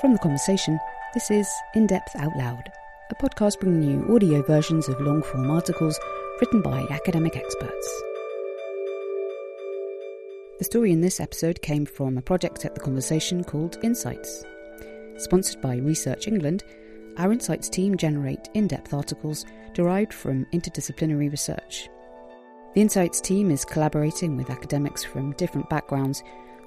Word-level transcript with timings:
From 0.00 0.14
the 0.14 0.18
conversation, 0.18 0.80
this 1.12 1.30
is 1.30 1.46
In 1.74 1.86
Depth 1.86 2.16
Out 2.16 2.34
Loud, 2.34 2.72
a 3.10 3.14
podcast 3.16 3.60
bringing 3.60 3.82
you 3.82 4.14
audio 4.14 4.40
versions 4.40 4.88
of 4.88 4.98
long 4.98 5.22
form 5.22 5.50
articles 5.50 6.00
written 6.40 6.62
by 6.62 6.86
academic 6.88 7.36
experts. 7.36 8.02
The 10.58 10.64
story 10.64 10.92
in 10.92 11.02
this 11.02 11.20
episode 11.20 11.60
came 11.60 11.84
from 11.84 12.16
a 12.16 12.22
project 12.22 12.64
at 12.64 12.74
the 12.74 12.80
conversation 12.80 13.44
called 13.44 13.76
Insights. 13.82 14.42
Sponsored 15.18 15.60
by 15.60 15.76
Research 15.76 16.26
England, 16.26 16.64
our 17.18 17.30
Insights 17.30 17.68
team 17.68 17.94
generate 17.98 18.48
in 18.54 18.68
depth 18.68 18.94
articles 18.94 19.44
derived 19.74 20.14
from 20.14 20.46
interdisciplinary 20.54 21.30
research. 21.30 21.90
The 22.74 22.80
Insights 22.80 23.20
team 23.20 23.50
is 23.50 23.66
collaborating 23.66 24.38
with 24.38 24.48
academics 24.48 25.04
from 25.04 25.32
different 25.32 25.68
backgrounds, 25.68 26.22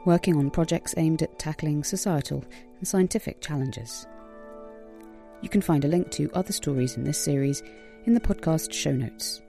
working 0.05 0.37
on 0.37 0.49
projects 0.49 0.93
aimed 0.97 1.21
at 1.21 1.39
tackling 1.39 1.83
societal 1.83 2.43
and 2.79 2.87
scientific 2.87 3.41
challenges. 3.41 4.07
You 5.41 5.49
can 5.49 5.61
find 5.61 5.83
a 5.85 5.89
link 5.89 6.09
to 6.11 6.31
other 6.33 6.53
stories 6.53 6.97
in 6.97 7.03
this 7.03 7.17
series 7.17 7.63
in 8.05 8.13
the 8.13 8.19
podcast 8.19 8.73
show 8.73 8.91
notes. 8.91 9.41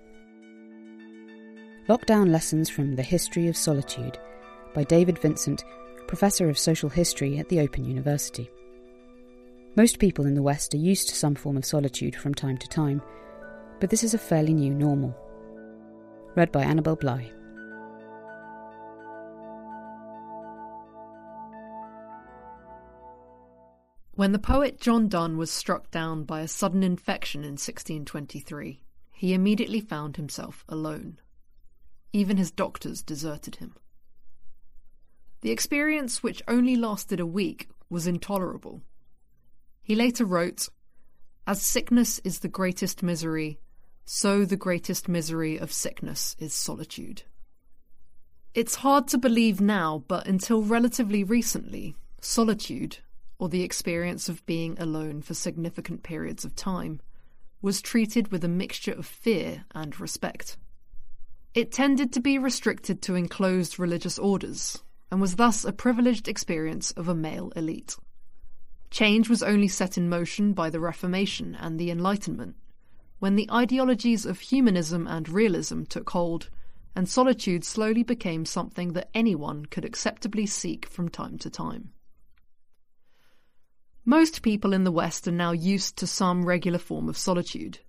Lockdown 1.89 2.31
Lessons 2.31 2.71
from 2.71 2.97
the 2.97 3.03
History 3.03 3.47
of 3.47 3.57
Solitude 3.57 4.19
by 4.75 4.85
David 4.85 5.19
Vincent, 5.19 5.65
Professor 6.07 6.49
of 6.49 6.59
Social 6.59 6.89
History 6.89 7.39
at 7.39 7.49
the 7.49 7.61
Open 7.61 7.85
University. 7.85 8.51
Most 9.77 9.99
people 9.99 10.27
in 10.27 10.35
the 10.35 10.43
West 10.43 10.75
are 10.75 10.79
used 10.79 11.09
to 11.09 11.15
some 11.15 11.35
form 11.35 11.57
of 11.57 11.65
solitude 11.65 12.17
from 12.17 12.35
time 12.35 12.57
to 12.59 12.69
time, 12.69 13.03
but 13.81 13.91
this 13.91 14.05
is 14.05 14.15
a 14.15 14.19
fairly 14.19 14.55
new 14.55 14.73
normal. 14.73 15.17
Read 16.37 16.53
by 16.53 16.63
Annabel 16.63 16.97
Bligh. 16.97 17.31
When 24.15 24.33
the 24.33 24.39
poet 24.39 24.81
John 24.81 25.09
Donne 25.09 25.37
was 25.37 25.51
struck 25.51 25.91
down 25.91 26.25
by 26.25 26.41
a 26.41 26.49
sudden 26.49 26.83
infection 26.83 27.43
in 27.43 27.53
1623, 27.53 28.81
he 29.13 29.35
immediately 29.35 29.81
found 29.81 30.17
himself 30.17 30.65
alone. 30.69 31.19
Even 32.13 32.37
his 32.37 32.51
doctors 32.51 33.03
deserted 33.03 33.57
him. 33.57 33.75
The 35.41 35.51
experience, 35.51 36.23
which 36.23 36.43
only 36.47 36.77
lasted 36.77 37.21
a 37.21 37.27
week, 37.27 37.69
was 37.91 38.07
intolerable 38.07 38.83
he 39.85 39.95
later 39.95 40.25
wrote, 40.25 40.71
As 41.47 41.61
sickness 41.61 42.19
is 42.25 42.39
the 42.39 42.49
greatest 42.49 43.03
misery, 43.03 43.61
so 44.07 44.47
the 44.47 44.57
greatest 44.57 45.09
misery 45.09 45.59
of 45.59 45.71
sickness 45.71 46.35
is 46.39 46.55
solitude. 46.55 47.25
It's 48.55 48.77
hard 48.77 49.07
to 49.09 49.19
believe 49.19 49.61
now, 49.61 50.03
but 50.09 50.27
until 50.27 50.63
relatively 50.63 51.23
recently, 51.23 51.97
solitude, 52.23 52.99
or 53.39 53.49
the 53.49 53.63
experience 53.63 54.29
of 54.29 54.45
being 54.47 54.77
alone 54.79 55.23
for 55.23 55.35
significant 55.35 56.03
periods 56.03 56.45
of 56.45 56.55
time, 56.55 57.01
was 57.63 57.81
treated 57.81 58.31
with 58.31 58.45
a 58.45 58.49
mixture 58.49 58.93
of 58.93 59.07
fear 59.07 59.65
and 59.75 59.99
respect. 59.99 60.57
It 61.55 61.73
tended 61.73 62.13
to 62.13 62.21
be 62.21 62.37
restricted 62.37 63.01
to 63.03 63.15
enclosed 63.15 63.79
religious 63.79 64.19
orders, 64.19 64.83
and 65.11 65.21
was 65.21 65.37
thus 65.37 65.65
a 65.65 65.73
privileged 65.73 66.29
experience 66.29 66.91
of 66.91 67.09
a 67.09 67.15
male 67.15 67.53
elite. 67.57 67.97
Change 68.91 69.31
was 69.31 69.43
only 69.43 69.69
set 69.69 69.97
in 69.97 70.09
motion 70.09 70.53
by 70.53 70.69
the 70.69 70.79
Reformation 70.79 71.55
and 71.55 71.81
the 71.81 71.91
Enlightenment, 71.91 72.57
when 73.19 73.37
the 73.37 73.51
ideologies 73.51 74.27
of 74.27 74.41
humanism 74.41 75.07
and 75.07 75.29
realism 75.29 75.85
took 75.85 76.11
hold, 76.11 76.51
and 76.95 77.09
solitude 77.09 77.65
slowly 77.65 78.03
became 78.03 78.45
something 78.45 78.93
that 78.93 79.09
anyone 79.15 79.65
could 79.65 79.87
acceptably 79.87 80.45
seek 80.45 80.85
from 80.85 81.09
time 81.09 81.39
to 81.39 81.49
time. 81.49 81.94
Most 84.21 84.43
people 84.43 84.73
in 84.73 84.85
the 84.85 84.93
West 84.93 85.27
are 85.27 85.33
now 85.33 85.51
used 85.51 85.97
to 85.97 86.07
some 86.07 86.45
regular 86.45 86.79
form 86.79 87.09
of 87.09 87.19
solitude, 87.19 87.81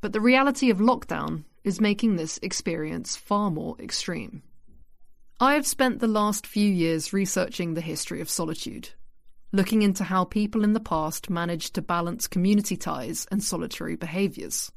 but 0.00 0.14
the 0.14 0.20
reality 0.20 0.70
of 0.70 0.78
lockdown 0.78 1.44
is 1.62 1.78
making 1.78 2.16
this 2.16 2.38
experience 2.40 3.16
far 3.16 3.50
more 3.50 3.76
extreme. 3.78 4.42
I 5.38 5.52
have 5.52 5.66
spent 5.66 5.98
the 5.98 6.08
last 6.08 6.46
few 6.46 6.66
years 6.66 7.12
researching 7.12 7.74
the 7.74 7.82
history 7.82 8.22
of 8.22 8.30
solitude 8.30 8.88
looking 9.52 9.82
into 9.82 10.04
how 10.04 10.24
people 10.24 10.64
in 10.64 10.72
the 10.72 10.80
past 10.80 11.28
managed 11.28 11.74
to 11.74 11.82
balance 11.82 12.26
community 12.26 12.78
ties 12.78 13.26
and 13.30 13.44
solitary 13.44 13.94
behaviours. 13.94 14.72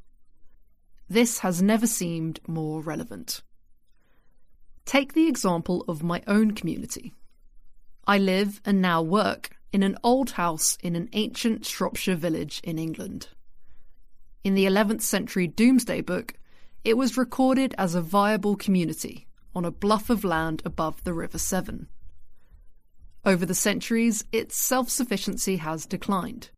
This 1.08 1.40
has 1.40 1.62
never 1.62 1.88
seemed 1.88 2.42
more 2.50 2.82
relevant. 2.82 3.44
Take 4.84 5.14
the 5.14 5.30
example 5.30 5.86
of 5.88 6.04
my 6.04 6.22
own 6.28 6.52
community. 6.52 7.14
I 8.06 8.18
live 8.18 8.60
and 8.66 8.82
now 8.82 9.02
work 9.02 9.52
in 9.76 9.84
an 9.84 9.98
old 10.06 10.32
house 10.32 10.78
in 10.82 10.96
an 10.96 11.10
ancient 11.12 11.66
Shropshire 11.66 12.16
village 12.16 12.62
in 12.64 12.80
England. 12.80 13.28
In 14.42 14.56
the 14.56 14.64
11th 14.64 15.02
century 15.02 15.48
Domesday 15.48 16.00
Book, 16.00 16.36
it 16.86 16.96
was 16.96 17.18
recorded 17.18 17.76
as 17.78 17.94
a 17.94 18.00
viable 18.00 18.56
community 18.56 19.28
on 19.54 19.66
a 19.66 19.72
bluff 19.72 20.10
of 20.10 20.24
land 20.24 20.62
above 20.64 21.04
the 21.04 21.14
River 21.14 21.38
Severn. 21.38 21.90
Over 23.26 23.46
the 23.46 23.54
centuries, 23.54 24.24
its 24.32 24.66
self 24.66 24.90
sufficiency 24.90 25.58
has 25.58 25.86
declined. 25.86 26.52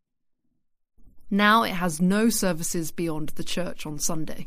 Now 1.28 1.64
it 1.64 1.72
has 1.72 2.00
no 2.00 2.28
services 2.28 2.92
beyond 2.92 3.30
the 3.30 3.42
church 3.42 3.84
on 3.84 3.98
Sunday. 3.98 4.46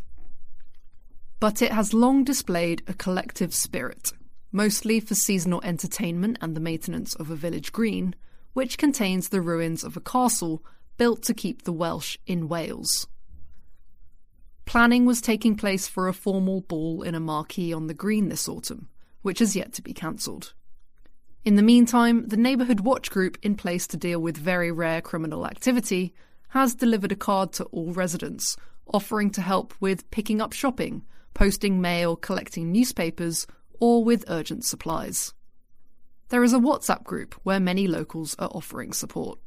But 1.41 1.61
it 1.61 1.73
has 1.73 1.93
long 1.93 2.23
displayed 2.23 2.83
a 2.87 2.93
collective 2.93 3.53
spirit, 3.53 4.13
mostly 4.49 5.01
for 5.01 5.13
seasonal 5.13 5.59
entertainment 5.61 6.37
and 6.39 6.55
the 6.55 6.61
maintenance 6.61 7.15
of 7.15 7.29
a 7.29 7.35
village 7.35 7.73
green, 7.73 8.15
which 8.53 8.77
contains 8.77 9.29
the 9.29 9.41
ruins 9.41 9.83
of 9.83 9.95
a 9.95 10.01
castle 10.01 10.63
built 10.97 11.23
to 11.23 11.33
keep 11.33 11.63
the 11.63 11.73
Welsh 11.73 12.17
in 12.27 12.47
Wales. 12.47 13.07
Planning 14.65 15.05
was 15.05 15.19
taking 15.19 15.55
place 15.55 15.87
for 15.87 16.07
a 16.07 16.13
formal 16.13 16.61
ball 16.61 17.01
in 17.01 17.15
a 17.15 17.19
marquee 17.19 17.73
on 17.73 17.87
the 17.87 17.93
green 17.93 18.29
this 18.29 18.47
autumn, 18.47 18.87
which 19.21 19.39
has 19.39 19.55
yet 19.55 19.73
to 19.73 19.81
be 19.81 19.93
cancelled. 19.93 20.53
In 21.43 21.55
the 21.55 21.63
meantime, 21.63 22.27
the 22.27 22.37
Neighbourhood 22.37 22.81
Watch 22.81 23.09
Group, 23.09 23.37
in 23.41 23.55
place 23.55 23.87
to 23.87 23.97
deal 23.97 24.19
with 24.19 24.37
very 24.37 24.71
rare 24.71 25.01
criminal 25.01 25.47
activity, 25.47 26.13
has 26.49 26.75
delivered 26.75 27.11
a 27.11 27.15
card 27.15 27.51
to 27.53 27.63
all 27.65 27.93
residents, 27.93 28.55
offering 28.93 29.31
to 29.31 29.41
help 29.41 29.73
with 29.79 30.09
picking 30.11 30.39
up 30.39 30.53
shopping, 30.53 31.03
posting 31.33 31.81
mail, 31.81 32.15
collecting 32.15 32.71
newspapers, 32.71 33.47
or 33.79 34.03
with 34.03 34.23
urgent 34.27 34.65
supplies. 34.65 35.33
There 36.31 36.45
is 36.45 36.53
a 36.53 36.59
WhatsApp 36.59 37.03
group 37.03 37.35
where 37.43 37.59
many 37.59 37.89
locals 37.89 38.37
are 38.39 38.47
offering 38.53 38.93
support. 38.93 39.37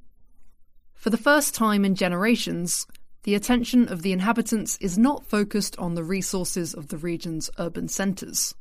For 0.94 1.08
the 1.08 1.16
first 1.16 1.54
time 1.54 1.82
in 1.82 1.94
generations, 1.94 2.86
the 3.22 3.34
attention 3.34 3.88
of 3.88 4.02
the 4.02 4.12
inhabitants 4.12 4.76
is 4.82 4.98
not 4.98 5.24
focused 5.24 5.78
on 5.78 5.94
the 5.94 6.04
resources 6.04 6.74
of 6.74 6.88
the 6.88 6.98
region's 6.98 7.48
urban 7.58 7.88
centres. 7.88 8.54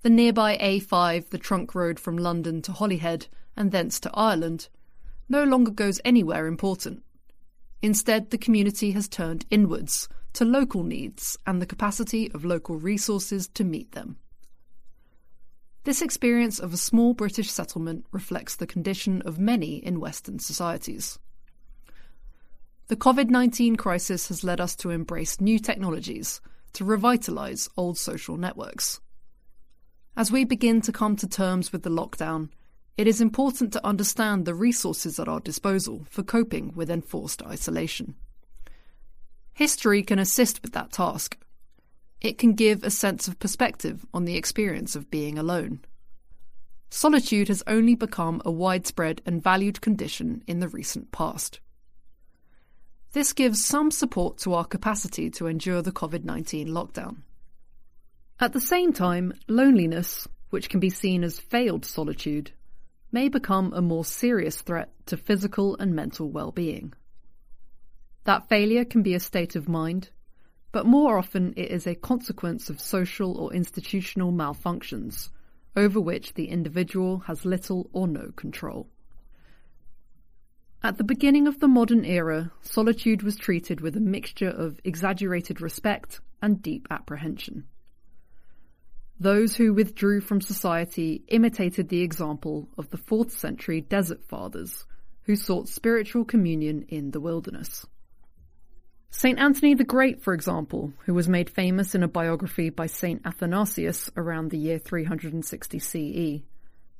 The 0.00 0.10
nearby 0.10 0.58
A5, 0.58 1.30
the 1.30 1.38
trunk 1.38 1.72
road 1.76 2.00
from 2.00 2.18
London 2.18 2.62
to 2.62 2.72
Holyhead 2.72 3.28
and 3.56 3.70
thence 3.70 4.00
to 4.00 4.10
Ireland, 4.12 4.68
no 5.28 5.44
longer 5.44 5.70
goes 5.70 6.00
anywhere 6.04 6.48
important. 6.48 7.04
Instead, 7.80 8.30
the 8.30 8.38
community 8.38 8.90
has 8.90 9.06
turned 9.06 9.46
inwards 9.50 10.08
to 10.32 10.44
local 10.44 10.82
needs 10.82 11.38
and 11.46 11.62
the 11.62 11.66
capacity 11.66 12.28
of 12.32 12.44
local 12.44 12.74
resources 12.74 13.46
to 13.54 13.62
meet 13.62 13.92
them. 13.92 14.16
This 15.84 16.00
experience 16.00 16.60
of 16.60 16.72
a 16.72 16.76
small 16.76 17.12
British 17.12 17.50
settlement 17.50 18.06
reflects 18.12 18.54
the 18.54 18.68
condition 18.68 19.20
of 19.22 19.38
many 19.38 19.76
in 19.76 19.98
Western 19.98 20.38
societies. 20.38 21.18
The 22.86 22.96
COVID 22.96 23.30
19 23.30 23.76
crisis 23.76 24.28
has 24.28 24.44
led 24.44 24.60
us 24.60 24.76
to 24.76 24.90
embrace 24.90 25.40
new 25.40 25.58
technologies 25.58 26.40
to 26.74 26.84
revitalise 26.84 27.68
old 27.76 27.98
social 27.98 28.36
networks. 28.36 29.00
As 30.16 30.30
we 30.30 30.44
begin 30.44 30.82
to 30.82 30.92
come 30.92 31.16
to 31.16 31.26
terms 31.26 31.72
with 31.72 31.82
the 31.82 31.90
lockdown, 31.90 32.50
it 32.96 33.08
is 33.08 33.20
important 33.20 33.72
to 33.72 33.86
understand 33.86 34.44
the 34.44 34.54
resources 34.54 35.18
at 35.18 35.26
our 35.26 35.40
disposal 35.40 36.06
for 36.10 36.22
coping 36.22 36.72
with 36.74 36.90
enforced 36.90 37.42
isolation. 37.42 38.14
History 39.54 40.02
can 40.02 40.18
assist 40.18 40.62
with 40.62 40.72
that 40.74 40.92
task. 40.92 41.38
It 42.22 42.38
can 42.38 42.52
give 42.52 42.84
a 42.84 42.90
sense 42.90 43.26
of 43.26 43.40
perspective 43.40 44.06
on 44.14 44.24
the 44.24 44.36
experience 44.36 44.94
of 44.94 45.10
being 45.10 45.38
alone. 45.38 45.80
Solitude 46.88 47.48
has 47.48 47.64
only 47.66 47.96
become 47.96 48.40
a 48.44 48.50
widespread 48.50 49.20
and 49.26 49.42
valued 49.42 49.80
condition 49.80 50.44
in 50.46 50.60
the 50.60 50.68
recent 50.68 51.10
past. 51.10 51.58
This 53.12 53.32
gives 53.32 53.64
some 53.64 53.90
support 53.90 54.38
to 54.38 54.54
our 54.54 54.64
capacity 54.64 55.30
to 55.30 55.48
endure 55.48 55.82
the 55.82 55.90
COVID 55.90 56.22
19 56.24 56.68
lockdown. 56.68 57.22
At 58.38 58.52
the 58.52 58.60
same 58.60 58.92
time, 58.92 59.34
loneliness, 59.48 60.28
which 60.50 60.70
can 60.70 60.80
be 60.80 60.90
seen 60.90 61.24
as 61.24 61.40
failed 61.40 61.84
solitude, 61.84 62.52
may 63.10 63.28
become 63.28 63.72
a 63.72 63.82
more 63.82 64.04
serious 64.04 64.60
threat 64.60 64.92
to 65.06 65.16
physical 65.16 65.76
and 65.76 65.94
mental 65.94 66.30
well-being. 66.30 66.94
That 68.24 68.48
failure 68.48 68.84
can 68.84 69.02
be 69.02 69.14
a 69.14 69.20
state 69.20 69.56
of 69.56 69.68
mind, 69.68 70.10
but 70.72 70.86
more 70.86 71.18
often 71.18 71.52
it 71.56 71.70
is 71.70 71.86
a 71.86 71.94
consequence 71.94 72.70
of 72.70 72.80
social 72.80 73.36
or 73.36 73.52
institutional 73.52 74.32
malfunctions 74.32 75.28
over 75.76 76.00
which 76.00 76.34
the 76.34 76.48
individual 76.48 77.18
has 77.20 77.44
little 77.44 77.88
or 77.92 78.08
no 78.08 78.30
control. 78.36 78.88
At 80.82 80.98
the 80.98 81.04
beginning 81.04 81.46
of 81.46 81.60
the 81.60 81.68
modern 81.68 82.04
era, 82.04 82.50
solitude 82.60 83.22
was 83.22 83.36
treated 83.36 83.80
with 83.80 83.96
a 83.96 84.00
mixture 84.00 84.48
of 84.48 84.80
exaggerated 84.82 85.60
respect 85.60 86.20
and 86.40 86.60
deep 86.60 86.88
apprehension. 86.90 87.68
Those 89.20 89.54
who 89.54 89.72
withdrew 89.72 90.20
from 90.20 90.40
society 90.40 91.22
imitated 91.28 91.88
the 91.88 92.00
example 92.00 92.68
of 92.76 92.90
the 92.90 92.98
4th 92.98 93.30
century 93.30 93.80
Desert 93.80 94.24
Fathers, 94.24 94.84
who 95.22 95.36
sought 95.36 95.68
spiritual 95.68 96.24
communion 96.24 96.84
in 96.88 97.12
the 97.12 97.20
wilderness. 97.20 97.86
St. 99.14 99.38
Anthony 99.38 99.74
the 99.74 99.84
Great, 99.84 100.22
for 100.22 100.32
example, 100.32 100.94
who 101.04 101.12
was 101.12 101.28
made 101.28 101.50
famous 101.50 101.94
in 101.94 102.02
a 102.02 102.08
biography 102.08 102.70
by 102.70 102.86
St. 102.86 103.20
Athanasius 103.26 104.10
around 104.16 104.50
the 104.50 104.58
year 104.58 104.78
360 104.78 105.78
CE, 105.78 106.42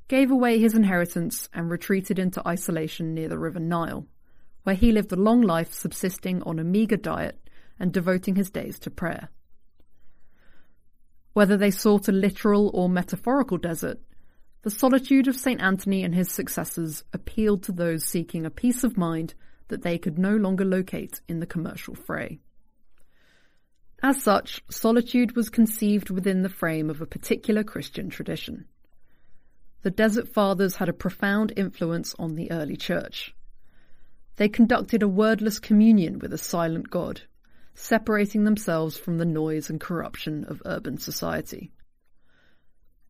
gave 0.07 0.29
away 0.29 0.59
his 0.59 0.75
inheritance 0.75 1.49
and 1.53 1.71
retreated 1.71 2.19
into 2.19 2.47
isolation 2.47 3.15
near 3.15 3.27
the 3.27 3.39
River 3.39 3.59
Nile, 3.59 4.05
where 4.61 4.75
he 4.75 4.91
lived 4.91 5.11
a 5.11 5.17
long 5.17 5.41
life 5.41 5.73
subsisting 5.73 6.43
on 6.43 6.59
a 6.59 6.63
meagre 6.63 6.97
diet 6.97 7.49
and 7.79 7.91
devoting 7.91 8.35
his 8.35 8.51
days 8.51 8.77
to 8.79 8.91
prayer. 8.91 9.29
Whether 11.33 11.57
they 11.57 11.71
sought 11.71 12.07
a 12.07 12.13
literal 12.13 12.69
or 12.75 12.87
metaphorical 12.89 13.57
desert, 13.57 13.99
the 14.61 14.69
solitude 14.69 15.27
of 15.27 15.35
St. 15.35 15.59
Anthony 15.59 16.03
and 16.03 16.13
his 16.13 16.29
successors 16.29 17.03
appealed 17.11 17.63
to 17.63 17.71
those 17.71 18.05
seeking 18.05 18.45
a 18.45 18.51
peace 18.51 18.83
of 18.83 18.97
mind 18.97 19.33
that 19.73 19.81
they 19.81 19.97
could 19.97 20.19
no 20.19 20.35
longer 20.35 20.63
locate 20.63 21.19
in 21.27 21.39
the 21.39 21.47
commercial 21.47 21.95
fray. 21.95 22.39
As 24.03 24.21
such, 24.21 24.63
solitude 24.69 25.35
was 25.35 25.49
conceived 25.49 26.11
within 26.11 26.43
the 26.43 26.49
frame 26.49 26.91
of 26.91 27.01
a 27.01 27.07
particular 27.07 27.63
Christian 27.63 28.11
tradition. 28.11 28.65
The 29.81 29.89
Desert 29.89 30.27
Fathers 30.27 30.75
had 30.75 30.89
a 30.89 30.93
profound 30.93 31.53
influence 31.57 32.13
on 32.19 32.35
the 32.35 32.51
early 32.51 32.77
church. 32.77 33.33
They 34.35 34.47
conducted 34.47 35.01
a 35.01 35.07
wordless 35.07 35.57
communion 35.57 36.19
with 36.19 36.33
a 36.33 36.37
silent 36.37 36.91
God, 36.91 37.21
separating 37.73 38.43
themselves 38.43 38.95
from 38.95 39.17
the 39.17 39.25
noise 39.25 39.71
and 39.71 39.81
corruption 39.81 40.43
of 40.43 40.61
urban 40.65 40.99
society. 40.99 41.71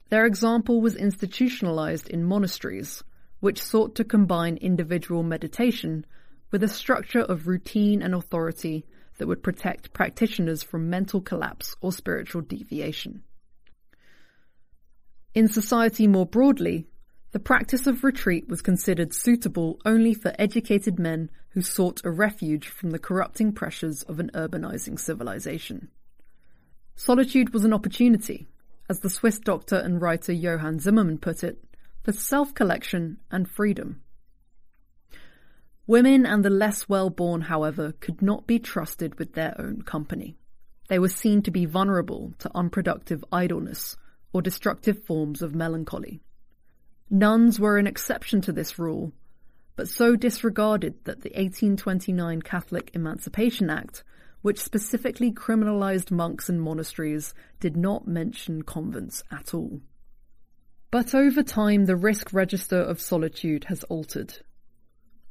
Their 0.07 0.25
example 0.25 0.79
was 0.79 0.95
institutionalized 0.95 2.07
in 2.07 2.23
monasteries, 2.23 3.03
which 3.41 3.61
sought 3.61 3.95
to 3.95 4.05
combine 4.05 4.55
individual 4.55 5.23
meditation 5.23 6.05
with 6.53 6.63
a 6.63 6.69
structure 6.69 7.21
of 7.21 7.47
routine 7.47 8.03
and 8.03 8.13
authority 8.13 8.85
that 9.17 9.27
would 9.27 9.41
protect 9.41 9.91
practitioners 9.91 10.61
from 10.61 10.87
mental 10.87 11.19
collapse 11.19 11.75
or 11.81 11.91
spiritual 11.91 12.41
deviation. 12.41 13.23
In 15.33 15.47
society 15.47 16.05
more 16.05 16.27
broadly, 16.27 16.85
the 17.31 17.39
practice 17.39 17.87
of 17.87 18.03
retreat 18.03 18.47
was 18.47 18.61
considered 18.61 19.15
suitable 19.15 19.79
only 19.83 20.13
for 20.13 20.35
educated 20.37 20.99
men 20.99 21.31
who 21.49 21.63
sought 21.63 22.01
a 22.03 22.11
refuge 22.11 22.67
from 22.67 22.91
the 22.91 22.99
corrupting 22.99 23.53
pressures 23.53 24.03
of 24.03 24.19
an 24.19 24.29
urbanizing 24.35 24.99
civilization. 24.99 25.87
Solitude 26.95 27.51
was 27.51 27.65
an 27.65 27.73
opportunity, 27.73 28.47
as 28.87 28.99
the 28.99 29.09
Swiss 29.09 29.39
doctor 29.39 29.77
and 29.77 29.99
writer 29.99 30.31
Johann 30.31 30.77
Zimmermann 30.77 31.17
put 31.17 31.43
it, 31.43 31.63
for 32.03 32.11
self-collection 32.11 33.17
and 33.31 33.49
freedom. 33.49 34.02
Women 35.85 36.25
and 36.25 36.45
the 36.45 36.49
less 36.49 36.87
well-born, 36.87 37.41
however, 37.41 37.93
could 37.99 38.21
not 38.21 38.47
be 38.47 38.57
trusted 38.57 39.19
with 39.19 39.33
their 39.33 39.53
own 39.59 39.81
company. 39.81 40.37
They 40.87 40.97
were 40.97 41.09
seen 41.09 41.41
to 41.43 41.51
be 41.51 41.65
vulnerable 41.65 42.33
to 42.39 42.51
unproductive 42.55 43.23
idleness 43.31 43.97
or 44.31 44.41
destructive 44.41 45.03
forms 45.03 45.41
of 45.41 45.53
melancholy. 45.53 46.21
Nuns 47.09 47.59
were 47.59 47.77
an 47.77 47.87
exception 47.87 48.39
to 48.41 48.53
this 48.53 48.79
rule, 48.79 49.11
but 49.75 49.89
so 49.89 50.15
disregarded 50.15 50.95
that 51.03 51.21
the 51.21 51.29
1829 51.31 52.41
Catholic 52.41 52.91
Emancipation 52.93 53.69
Act, 53.69 54.03
which 54.41 54.59
specifically 54.59 55.31
criminalized 55.31 56.11
monks 56.11 56.47
and 56.47 56.61
monasteries, 56.61 57.33
did 57.59 57.75
not 57.75 58.07
mention 58.07 58.61
convents 58.61 59.23
at 59.31 59.53
all. 59.53 59.81
But 60.91 61.13
over 61.13 61.43
time, 61.43 61.85
the 61.85 61.95
risk 61.95 62.31
register 62.31 62.79
of 62.79 63.01
solitude 63.01 63.65
has 63.65 63.83
altered. 63.85 64.39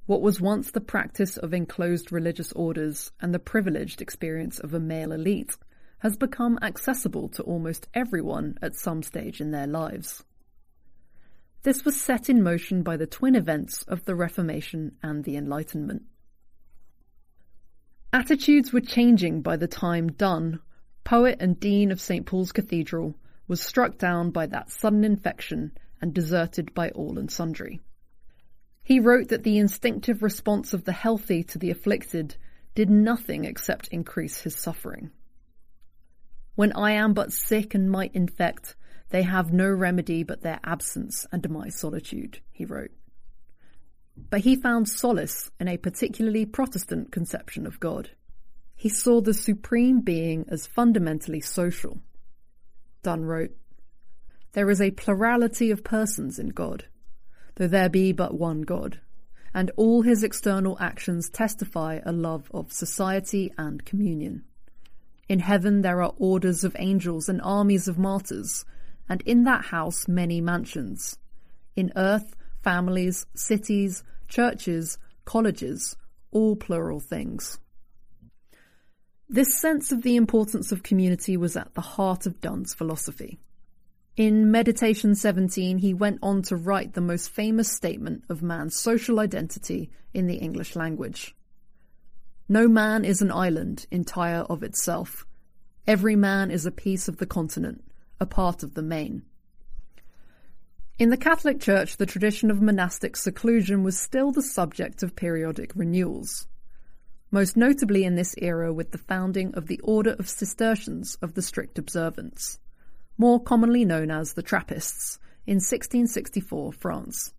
What 0.07 0.21
was 0.21 0.41
once 0.41 0.71
the 0.71 0.81
practice 0.81 1.37
of 1.37 1.55
enclosed 1.55 2.11
religious 2.11 2.53
orders 2.53 3.13
and 3.21 3.33
the 3.33 3.39
privileged 3.39 4.03
experience 4.03 4.59
of 4.59 4.75
a 4.75 4.81
male 4.81 5.13
elite 5.13 5.57
has 5.99 6.17
become 6.17 6.59
accessible 6.61 7.29
to 7.29 7.43
almost 7.45 7.87
everyone 7.95 8.59
at 8.61 8.75
some 8.75 9.05
stage 9.05 9.41
in 9.41 9.53
their 9.53 9.69
lives. 9.69 10.25
This 11.63 11.85
was 11.85 12.01
set 12.01 12.29
in 12.29 12.43
motion 12.43 12.83
by 12.83 12.97
the 12.97 13.07
twin 13.07 13.37
events 13.37 13.85
of 13.85 14.05
the 14.05 14.17
Reformation 14.17 14.97
and 15.01 15.23
the 15.23 15.37
Enlightenment. 15.37 16.03
Attitudes 18.13 18.73
were 18.73 18.81
changing 18.81 19.43
by 19.43 19.57
the 19.57 19.69
time 19.69 20.11
Donne, 20.11 20.59
poet 21.05 21.37
and 21.39 21.61
dean 21.61 21.93
of 21.93 22.01
St. 22.01 22.27
Paul's 22.27 22.51
Cathedral, 22.51 23.15
was 23.47 23.63
struck 23.63 23.99
down 23.99 24.33
by 24.33 24.47
that 24.47 24.71
sudden 24.71 25.05
infection 25.05 25.71
and 26.01 26.13
deserted 26.13 26.75
by 26.75 26.91
all 26.91 27.17
and 27.21 27.31
sundry. 27.31 27.81
He 28.83 28.99
wrote 28.99 29.29
that 29.29 29.45
the 29.45 29.59
instinctive 29.59 30.23
response 30.23 30.73
of 30.73 30.85
the 30.85 30.93
healthy 30.93 31.43
to 31.45 31.59
the 31.59 31.71
afflicted 31.71 32.37
did 32.75 32.91
nothing 32.91 33.45
except 33.45 33.89
increase 33.89 34.41
his 34.41 34.57
suffering. 34.57 35.11
When 36.55 36.73
I 36.73 36.93
am 36.93 37.15
but 37.15 37.33
sick 37.33 37.75
and 37.75 37.91
might 37.91 38.15
infect, 38.15 38.77
they 39.11 39.23
have 39.23 39.53
no 39.53 39.69
remedy 39.69 40.23
but 40.23 40.43
their 40.43 40.61
absence 40.65 41.27
and 41.31 41.49
my 41.49 41.69
solitude, 41.69 42.41
he 42.51 42.65
wrote. 42.65 42.91
But 44.31 44.41
he 44.41 44.57
found 44.57 44.89
solace 44.89 45.51
in 45.61 45.69
a 45.69 45.77
particularly 45.77 46.45
Protestant 46.45 47.13
conception 47.13 47.67
of 47.67 47.81
God. 47.81 48.11
He 48.75 48.89
saw 48.89 49.21
the 49.21 49.35
supreme 49.35 50.01
being 50.01 50.45
as 50.49 50.67
fundamentally 50.67 51.41
social. 51.41 52.01
Donne 53.03 53.25
wrote, 53.25 53.57
There 54.53 54.71
is 54.71 54.81
a 54.81 54.91
plurality 54.91 55.71
of 55.71 55.85
persons 55.85 56.39
in 56.39 56.49
God, 56.49 56.87
though 57.57 57.67
there 57.67 57.89
be 57.89 58.13
but 58.13 58.35
one 58.35 58.63
God, 58.63 59.01
and 59.55 59.71
all 59.77 60.03
his 60.03 60.23
external 60.23 60.77
actions 60.81 61.29
testify 61.29 62.01
a 62.05 62.13
love 62.13 62.51
of 62.53 62.73
society 62.73 63.53
and 63.59 63.85
communion. 63.85 64.45
In 65.29 65.41
heaven 65.41 65.83
there 65.83 66.03
are 66.03 66.15
orders 66.19 66.65
of 66.65 66.77
angels 66.79 67.29
and 67.29 67.41
armies 67.43 67.89
of 67.89 67.99
martyrs, 67.99 68.65
and 69.09 69.21
in 69.23 69.45
that 69.45 69.67
house 69.67 70.09
many 70.09 70.41
mansions. 70.41 71.19
In 71.77 71.93
earth, 71.97 72.37
families, 72.63 73.27
cities, 73.35 74.05
churches, 74.29 74.99
colleges, 75.25 75.97
all 76.31 76.57
plural 76.57 77.01
things. 77.01 77.59
This 79.29 79.59
sense 79.59 79.93
of 79.93 80.03
the 80.03 80.17
importance 80.17 80.73
of 80.73 80.83
community 80.83 81.37
was 81.37 81.57
at 81.57 81.75
the 81.75 81.81
heart 81.81 82.27
of 82.27 82.41
Donne's 82.41 82.75
philosophy. 82.75 83.39
In 84.17 84.51
Meditation 84.51 85.15
17, 85.15 85.79
he 85.79 85.95
went 85.95 86.19
on 86.23 86.43
to 86.43 86.57
write 86.57 86.93
the 86.93 87.01
most 87.01 87.31
famous 87.31 87.73
statement 87.73 88.25
of 88.29 88.43
man's 88.43 88.79
social 88.79 89.19
identity 89.19 89.91
in 90.13 90.27
the 90.27 90.35
English 90.35 90.77
language. 90.77 91.35
No 92.47 92.69
man 92.69 93.07
is 93.07 93.23
an 93.23 93.33
island 93.33 93.87
entire 93.91 94.43
of 94.43 94.63
itself. 94.63 95.25
Every 95.87 96.15
man 96.15 96.51
is 96.51 96.67
a 96.67 96.71
piece 96.71 97.09
of 97.09 97.17
the 97.17 97.27
continent, 97.27 97.85
a 98.21 98.27
part 98.27 98.63
of 98.63 98.75
the 98.75 98.83
main. 98.83 99.23
In 100.99 101.09
the 101.09 101.17
Catholic 101.17 101.59
Church, 101.59 101.97
the 101.97 102.05
tradition 102.05 102.51
of 102.51 102.61
monastic 102.61 103.17
seclusion 103.17 103.83
was 103.83 103.99
still 103.99 104.31
the 104.31 104.43
subject 104.43 105.03
of 105.03 105.17
periodic 105.17 105.73
renewals, 105.75 106.47
most 107.31 107.57
notably 107.57 108.05
in 108.05 108.17
this 108.17 108.35
era 108.37 108.75
with 108.75 108.91
the 108.91 108.99
founding 108.99 109.55
of 109.55 109.69
the 109.69 109.81
Order 109.81 110.13
of 110.19 110.29
Cistercians 110.29 111.17
of 111.23 111.33
the 111.33 111.41
Strict 111.41 111.79
Observance, 111.79 112.59
more 113.19 113.41
commonly 113.41 113.85
known 113.85 114.11
as 114.11 114.33
the 114.33 114.43
Trappists, 114.43 115.19
in 115.47 115.57
1664 115.57 116.73
France. 116.73 117.35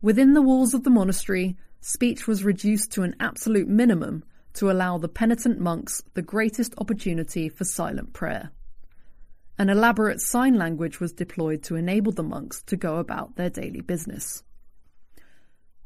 Within 0.00 0.34
the 0.34 0.42
walls 0.42 0.74
of 0.74 0.84
the 0.84 0.90
monastery, 0.90 1.56
speech 1.80 2.26
was 2.26 2.44
reduced 2.44 2.92
to 2.92 3.02
an 3.02 3.16
absolute 3.18 3.68
minimum 3.68 4.24
to 4.54 4.70
allow 4.70 4.98
the 4.98 5.08
penitent 5.08 5.58
monks 5.60 6.02
the 6.14 6.22
greatest 6.22 6.74
opportunity 6.78 7.48
for 7.48 7.64
silent 7.64 8.12
prayer. 8.12 8.50
An 9.58 9.70
elaborate 9.70 10.20
sign 10.20 10.56
language 10.56 11.00
was 11.00 11.12
deployed 11.12 11.62
to 11.64 11.76
enable 11.76 12.12
the 12.12 12.22
monks 12.22 12.62
to 12.62 12.76
go 12.76 12.96
about 12.96 13.36
their 13.36 13.50
daily 13.50 13.80
business. 13.80 14.42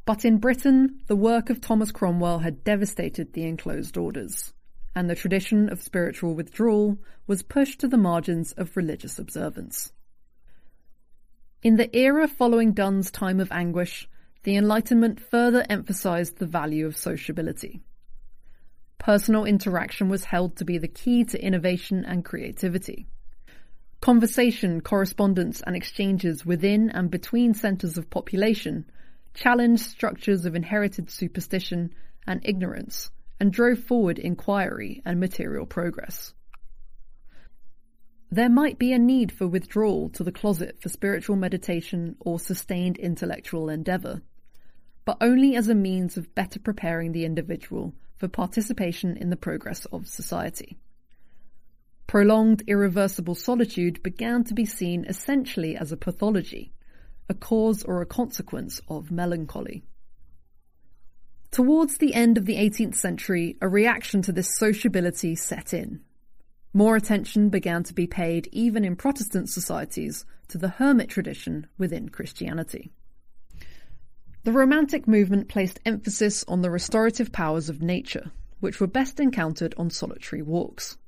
But 0.04 0.24
in 0.24 0.38
Britain, 0.38 1.00
the 1.06 1.16
work 1.16 1.50
of 1.50 1.60
Thomas 1.60 1.92
Cromwell 1.92 2.40
had 2.40 2.64
devastated 2.64 3.32
the 3.32 3.44
enclosed 3.44 3.96
orders, 3.96 4.52
and 4.94 5.08
the 5.08 5.14
tradition 5.14 5.70
of 5.70 5.82
spiritual 5.82 6.34
withdrawal 6.34 6.98
was 7.26 7.42
pushed 7.42 7.80
to 7.80 7.88
the 7.88 7.96
margins 7.96 8.52
of 8.52 8.76
religious 8.76 9.18
observance. 9.18 9.92
In 11.62 11.76
the 11.76 11.94
era 11.96 12.26
following 12.26 12.72
Donne's 12.72 13.10
time 13.10 13.38
of 13.38 13.52
anguish, 13.52 14.08
the 14.42 14.56
Enlightenment 14.56 15.20
further 15.20 15.64
emphasized 15.68 16.38
the 16.38 16.46
value 16.46 16.86
of 16.86 16.96
sociability. 16.96 17.82
Personal 18.98 19.44
interaction 19.44 20.08
was 20.08 20.24
held 20.24 20.56
to 20.56 20.64
be 20.64 20.78
the 20.78 20.88
key 20.88 21.24
to 21.24 21.42
innovation 21.42 22.04
and 22.04 22.24
creativity. 22.24 23.06
Conversation, 24.00 24.80
correspondence, 24.80 25.60
and 25.66 25.76
exchanges 25.76 26.46
within 26.46 26.90
and 26.90 27.10
between 27.10 27.52
centres 27.52 27.98
of 27.98 28.08
population 28.08 28.90
challenged 29.34 29.84
structures 29.84 30.44
of 30.44 30.54
inherited 30.54 31.10
superstition 31.10 31.94
and 32.26 32.40
ignorance, 32.44 33.10
and 33.40 33.52
drove 33.52 33.78
forward 33.78 34.18
inquiry 34.18 35.02
and 35.04 35.18
material 35.18 35.66
progress. 35.66 36.34
There 38.30 38.50
might 38.50 38.78
be 38.78 38.92
a 38.92 38.98
need 38.98 39.32
for 39.32 39.48
withdrawal 39.48 40.08
to 40.10 40.22
the 40.22 40.30
closet 40.30 40.80
for 40.80 40.88
spiritual 40.88 41.34
meditation 41.34 42.14
or 42.20 42.38
sustained 42.38 42.98
intellectual 42.98 43.68
endeavour, 43.68 44.22
but 45.04 45.16
only 45.20 45.56
as 45.56 45.68
a 45.68 45.74
means 45.74 46.16
of 46.16 46.32
better 46.36 46.60
preparing 46.60 47.10
the 47.10 47.24
individual 47.24 47.92
for 48.18 48.28
participation 48.28 49.16
in 49.16 49.30
the 49.30 49.36
progress 49.36 49.84
of 49.86 50.06
society. 50.06 50.78
Prolonged 52.06 52.62
irreversible 52.66 53.34
solitude 53.34 54.02
began 54.02 54.44
to 54.44 54.54
be 54.54 54.64
seen 54.64 55.04
essentially 55.06 55.76
as 55.76 55.90
a 55.90 55.96
pathology, 55.96 56.72
a 57.28 57.34
cause 57.34 57.82
or 57.82 58.02
a 58.02 58.06
consequence 58.06 58.80
of 58.88 59.10
melancholy. 59.10 59.82
Towards 61.50 61.98
the 61.98 62.14
end 62.14 62.38
of 62.38 62.46
the 62.46 62.56
18th 62.56 62.94
century, 62.94 63.56
a 63.60 63.68
reaction 63.68 64.22
to 64.22 64.32
this 64.32 64.56
sociability 64.56 65.34
set 65.34 65.74
in. 65.74 66.00
More 66.72 66.94
attention 66.94 67.48
began 67.48 67.82
to 67.84 67.94
be 67.94 68.06
paid, 68.06 68.48
even 68.52 68.84
in 68.84 68.94
Protestant 68.94 69.48
societies, 69.48 70.24
to 70.48 70.58
the 70.58 70.68
hermit 70.68 71.08
tradition 71.08 71.66
within 71.76 72.08
Christianity. 72.08 72.92
The 74.44 74.52
Romantic 74.52 75.08
movement 75.08 75.48
placed 75.48 75.80
emphasis 75.84 76.44
on 76.46 76.62
the 76.62 76.70
restorative 76.70 77.32
powers 77.32 77.68
of 77.68 77.82
nature, 77.82 78.30
which 78.60 78.78
were 78.78 78.86
best 78.86 79.18
encountered 79.18 79.74
on 79.76 79.90
solitary 79.90 80.42
walks. 80.42 80.98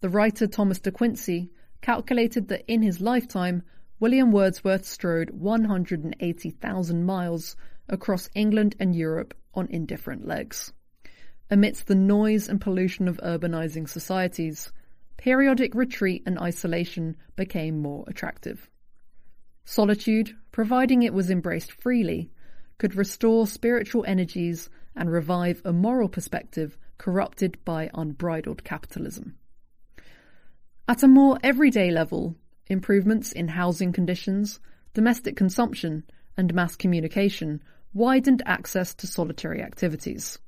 The 0.00 0.08
writer 0.08 0.48
Thomas 0.48 0.80
de 0.80 0.90
Quincey 0.90 1.52
calculated 1.80 2.48
that 2.48 2.64
in 2.66 2.82
his 2.82 3.00
lifetime, 3.00 3.62
William 4.00 4.32
Wordsworth 4.32 4.84
strode 4.84 5.30
180,000 5.30 7.04
miles 7.04 7.56
across 7.88 8.30
England 8.34 8.76
and 8.78 8.94
Europe 8.94 9.34
on 9.54 9.66
indifferent 9.68 10.26
legs. 10.26 10.72
Amidst 11.50 11.86
the 11.86 11.94
noise 11.94 12.48
and 12.48 12.60
pollution 12.60 13.06
of 13.08 13.18
urbanizing 13.18 13.88
societies, 13.88 14.72
periodic 15.16 15.74
retreat 15.74 16.22
and 16.26 16.38
isolation 16.38 17.16
became 17.36 17.78
more 17.78 18.04
attractive. 18.08 18.68
Solitude, 19.64 20.36
providing 20.52 21.02
it 21.02 21.14
was 21.14 21.30
embraced 21.30 21.72
freely, 21.72 22.30
could 22.78 22.94
restore 22.94 23.46
spiritual 23.46 24.04
energies 24.06 24.68
and 24.94 25.10
revive 25.10 25.62
a 25.64 25.72
moral 25.72 26.08
perspective 26.08 26.76
corrupted 26.98 27.58
by 27.64 27.90
unbridled 27.94 28.64
capitalism. 28.64 29.36
At 30.88 31.02
a 31.02 31.08
more 31.08 31.38
everyday 31.42 31.90
level, 31.90 32.36
improvements 32.68 33.32
in 33.32 33.48
housing 33.48 33.92
conditions, 33.92 34.60
domestic 34.94 35.36
consumption, 35.36 36.04
and 36.36 36.54
mass 36.54 36.76
communication 36.76 37.62
widened 37.96 38.42
access 38.44 38.94
to 38.94 39.06
solitary 39.06 39.62
activities 39.62 40.38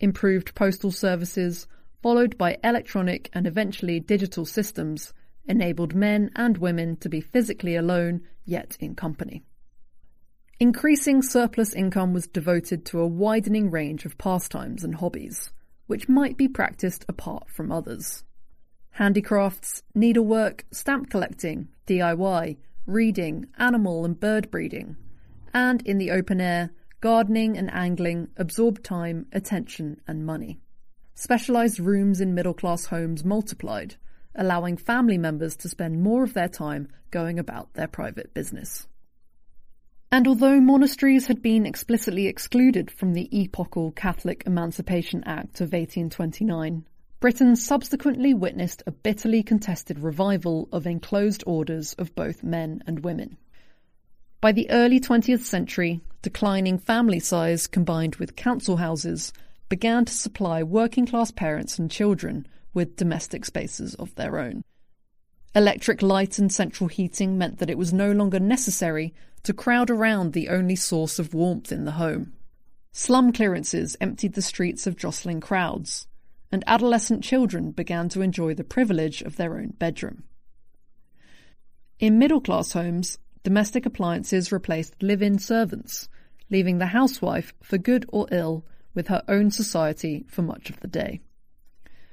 improved 0.00 0.54
postal 0.54 0.90
services, 0.90 1.66
followed 2.02 2.36
by 2.36 2.58
electronic 2.64 3.30
and 3.32 3.46
eventually 3.46 4.00
digital 4.00 4.44
systems, 4.44 5.12
enabled 5.46 5.94
men 5.94 6.30
and 6.34 6.58
women 6.58 6.96
to 6.96 7.08
be 7.08 7.20
physically 7.20 7.76
alone 7.76 8.20
yet 8.44 8.76
in 8.80 8.94
company. 8.94 9.42
Increasing 10.58 11.22
surplus 11.22 11.72
income 11.74 12.12
was 12.12 12.26
devoted 12.26 12.84
to 12.86 13.00
a 13.00 13.06
widening 13.06 13.70
range 13.70 14.04
of 14.04 14.18
pastimes 14.18 14.84
and 14.84 14.96
hobbies, 14.96 15.52
which 15.86 16.08
might 16.08 16.36
be 16.36 16.48
practiced 16.48 17.04
apart 17.08 17.48
from 17.50 17.70
others. 17.70 18.24
Handicrafts, 18.90 19.82
needlework, 19.94 20.64
stamp 20.70 21.10
collecting, 21.10 21.68
DIY, 21.86 22.56
reading, 22.86 23.46
animal 23.58 24.04
and 24.04 24.18
bird 24.18 24.50
breeding, 24.50 24.96
and 25.54 25.80
in 25.82 25.98
the 25.98 26.10
open 26.10 26.40
air, 26.40 26.70
gardening 27.00 27.56
and 27.56 27.72
angling 27.72 28.28
absorbed 28.36 28.82
time, 28.82 29.26
attention, 29.32 30.00
and 30.06 30.26
money. 30.26 30.58
Specialised 31.14 31.78
rooms 31.78 32.20
in 32.20 32.34
middle 32.34 32.52
class 32.52 32.86
homes 32.86 33.24
multiplied, 33.24 33.94
allowing 34.34 34.76
family 34.76 35.16
members 35.16 35.54
to 35.56 35.68
spend 35.68 36.02
more 36.02 36.24
of 36.24 36.34
their 36.34 36.48
time 36.48 36.88
going 37.12 37.38
about 37.38 37.72
their 37.74 37.86
private 37.86 38.34
business. 38.34 38.88
And 40.10 40.26
although 40.26 40.60
monasteries 40.60 41.26
had 41.26 41.42
been 41.42 41.66
explicitly 41.66 42.26
excluded 42.26 42.90
from 42.90 43.14
the 43.14 43.28
epochal 43.36 43.92
Catholic 43.92 44.42
Emancipation 44.46 45.22
Act 45.24 45.60
of 45.60 45.72
1829, 45.72 46.84
Britain 47.20 47.56
subsequently 47.56 48.34
witnessed 48.34 48.82
a 48.86 48.92
bitterly 48.92 49.42
contested 49.42 49.98
revival 49.98 50.68
of 50.72 50.86
enclosed 50.86 51.42
orders 51.46 51.94
of 51.94 52.14
both 52.14 52.42
men 52.42 52.82
and 52.86 53.00
women. 53.00 53.36
By 54.44 54.52
the 54.52 54.68
early 54.68 55.00
20th 55.00 55.40
century, 55.40 56.02
declining 56.20 56.76
family 56.76 57.18
size 57.18 57.66
combined 57.66 58.16
with 58.16 58.36
council 58.36 58.76
houses 58.76 59.32
began 59.70 60.04
to 60.04 60.12
supply 60.12 60.62
working 60.62 61.06
class 61.06 61.30
parents 61.30 61.78
and 61.78 61.90
children 61.90 62.46
with 62.74 62.96
domestic 62.96 63.46
spaces 63.46 63.94
of 63.94 64.14
their 64.16 64.38
own. 64.38 64.62
Electric 65.54 66.02
light 66.02 66.38
and 66.38 66.52
central 66.52 66.88
heating 66.88 67.38
meant 67.38 67.56
that 67.56 67.70
it 67.70 67.78
was 67.78 67.94
no 67.94 68.12
longer 68.12 68.38
necessary 68.38 69.14
to 69.44 69.54
crowd 69.54 69.88
around 69.88 70.34
the 70.34 70.50
only 70.50 70.76
source 70.76 71.18
of 71.18 71.32
warmth 71.32 71.72
in 71.72 71.86
the 71.86 71.92
home. 71.92 72.34
Slum 72.92 73.32
clearances 73.32 73.96
emptied 73.98 74.34
the 74.34 74.42
streets 74.42 74.86
of 74.86 74.98
jostling 74.98 75.40
crowds, 75.40 76.06
and 76.52 76.62
adolescent 76.66 77.24
children 77.24 77.70
began 77.70 78.10
to 78.10 78.20
enjoy 78.20 78.52
the 78.52 78.62
privilege 78.62 79.22
of 79.22 79.36
their 79.36 79.56
own 79.56 79.68
bedroom. 79.78 80.24
In 81.98 82.18
middle 82.18 82.42
class 82.42 82.72
homes, 82.72 83.16
domestic 83.44 83.84
appliances 83.84 84.50
replaced 84.50 85.00
live-in 85.02 85.38
servants, 85.38 86.08
leaving 86.50 86.78
the 86.78 86.86
housewife, 86.86 87.52
for 87.62 87.78
good 87.78 88.06
or 88.08 88.26
ill, 88.32 88.64
with 88.94 89.08
her 89.08 89.22
own 89.28 89.50
society 89.50 90.24
for 90.28 90.40
much 90.40 90.70
of 90.70 90.80
the 90.80 90.88
day. 90.88 91.20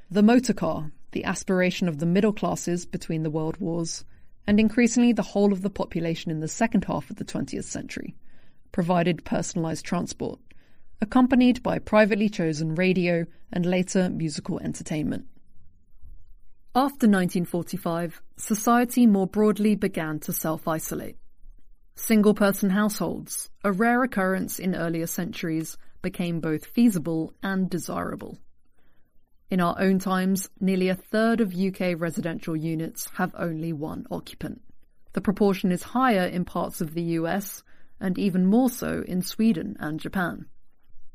The 0.09 0.21
motor 0.21 0.53
car, 0.53 0.91
the 1.13 1.23
aspiration 1.23 1.88
of 1.88 2.00
the 2.00 2.05
middle 2.05 2.33
classes 2.33 2.85
between 2.85 3.23
the 3.23 3.29
world 3.29 3.57
wars, 3.57 4.03
and 4.45 4.59
increasingly 4.59 5.13
the 5.13 5.21
whole 5.21 5.53
of 5.53 5.61
the 5.61 5.69
population 5.69 6.31
in 6.31 6.41
the 6.41 6.47
second 6.50 6.83
half 6.85 7.09
of 7.09 7.15
the 7.15 7.25
20th 7.25 7.63
century, 7.63 8.13
provided 8.73 9.23
personalized 9.23 9.85
transport, 9.85 10.39
accompanied 11.00 11.63
by 11.63 11.79
privately 11.79 12.27
chosen 12.27 12.75
radio 12.75 13.25
and 13.53 13.65
later 13.65 14.09
musical 14.09 14.59
entertainment. 14.59 15.25
After 16.73 17.07
1945, 17.07 18.21
society 18.38 19.05
more 19.05 19.27
broadly 19.27 19.75
began 19.75 20.19
to 20.19 20.33
self 20.33 20.67
isolate. 20.67 21.17
Single 21.95 22.33
person 22.33 22.69
households, 22.69 23.50
a 23.63 23.71
rare 23.71 24.03
occurrence 24.03 24.60
in 24.60 24.75
earlier 24.75 25.07
centuries, 25.07 25.77
became 26.01 26.39
both 26.39 26.65
feasible 26.65 27.33
and 27.43 27.69
desirable. 27.69 28.39
In 29.50 29.60
our 29.60 29.75
own 29.79 30.00
times, 30.00 30.50
nearly 30.60 30.88
a 30.88 30.95
third 30.95 31.41
of 31.41 31.53
UK 31.53 32.00
residential 32.00 32.55
units 32.55 33.10
have 33.15 33.36
only 33.38 33.74
one 33.74 34.07
occupant. 34.10 34.62
The 35.13 35.21
proportion 35.21 35.71
is 35.71 35.83
higher 35.83 36.25
in 36.25 36.45
parts 36.45 36.79
of 36.79 36.93
the 36.93 37.03
US 37.19 37.62
and 38.00 38.17
even 38.17 38.45
more 38.45 38.69
so 38.69 39.03
in 39.07 39.21
Sweden 39.21 39.75
and 39.79 40.00
Japan. 40.00 40.45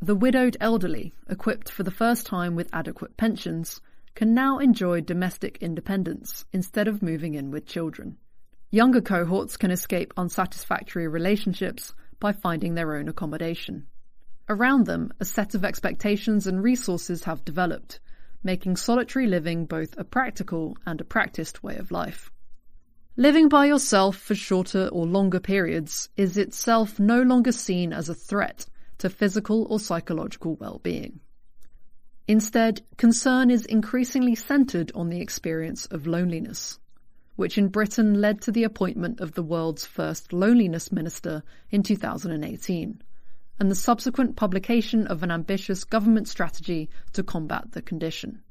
The 0.00 0.14
widowed 0.14 0.58
elderly, 0.60 1.14
equipped 1.28 1.70
for 1.70 1.82
the 1.82 1.90
first 1.90 2.26
time 2.26 2.54
with 2.54 2.68
adequate 2.72 3.16
pensions, 3.16 3.80
can 4.14 4.34
now 4.34 4.58
enjoy 4.58 5.00
domestic 5.00 5.56
independence 5.62 6.44
instead 6.52 6.86
of 6.86 7.02
moving 7.02 7.34
in 7.34 7.50
with 7.50 7.66
children. 7.66 8.18
Younger 8.72 9.00
cohorts 9.00 9.56
can 9.56 9.70
escape 9.70 10.12
unsatisfactory 10.16 11.06
relationships 11.06 11.94
by 12.18 12.32
finding 12.32 12.74
their 12.74 12.96
own 12.96 13.08
accommodation. 13.08 13.86
Around 14.48 14.86
them, 14.86 15.12
a 15.20 15.24
set 15.24 15.54
of 15.54 15.64
expectations 15.64 16.48
and 16.48 16.60
resources 16.60 17.24
have 17.24 17.44
developed, 17.44 18.00
making 18.42 18.76
solitary 18.76 19.28
living 19.28 19.66
both 19.66 19.96
a 19.96 20.04
practical 20.04 20.76
and 20.84 21.00
a 21.00 21.04
practiced 21.04 21.62
way 21.62 21.76
of 21.76 21.92
life. 21.92 22.32
Living 23.16 23.48
by 23.48 23.66
yourself 23.66 24.16
for 24.16 24.34
shorter 24.34 24.88
or 24.88 25.06
longer 25.06 25.40
periods 25.40 26.08
is 26.16 26.36
itself 26.36 26.98
no 26.98 27.22
longer 27.22 27.52
seen 27.52 27.92
as 27.92 28.08
a 28.08 28.14
threat 28.14 28.66
to 28.98 29.08
physical 29.08 29.64
or 29.70 29.78
psychological 29.78 30.56
well-being. 30.56 31.20
Instead, 32.26 32.82
concern 32.96 33.48
is 33.48 33.64
increasingly 33.64 34.34
centered 34.34 34.90
on 34.94 35.08
the 35.08 35.20
experience 35.20 35.86
of 35.86 36.08
loneliness 36.08 36.80
which 37.36 37.56
in 37.56 37.68
Britain 37.68 38.20
led 38.20 38.40
to 38.40 38.50
the 38.50 38.64
appointment 38.64 39.20
of 39.20 39.32
the 39.32 39.42
world's 39.42 39.86
first 39.86 40.32
loneliness 40.32 40.90
minister 40.90 41.42
in 41.70 41.82
2018, 41.82 43.02
and 43.58 43.70
the 43.70 43.74
subsequent 43.74 44.36
publication 44.36 45.06
of 45.06 45.22
an 45.22 45.30
ambitious 45.30 45.84
government 45.84 46.28
strategy 46.28 46.90
to 47.12 47.22
combat 47.22 47.72
the 47.72 47.82
condition. 47.82 48.42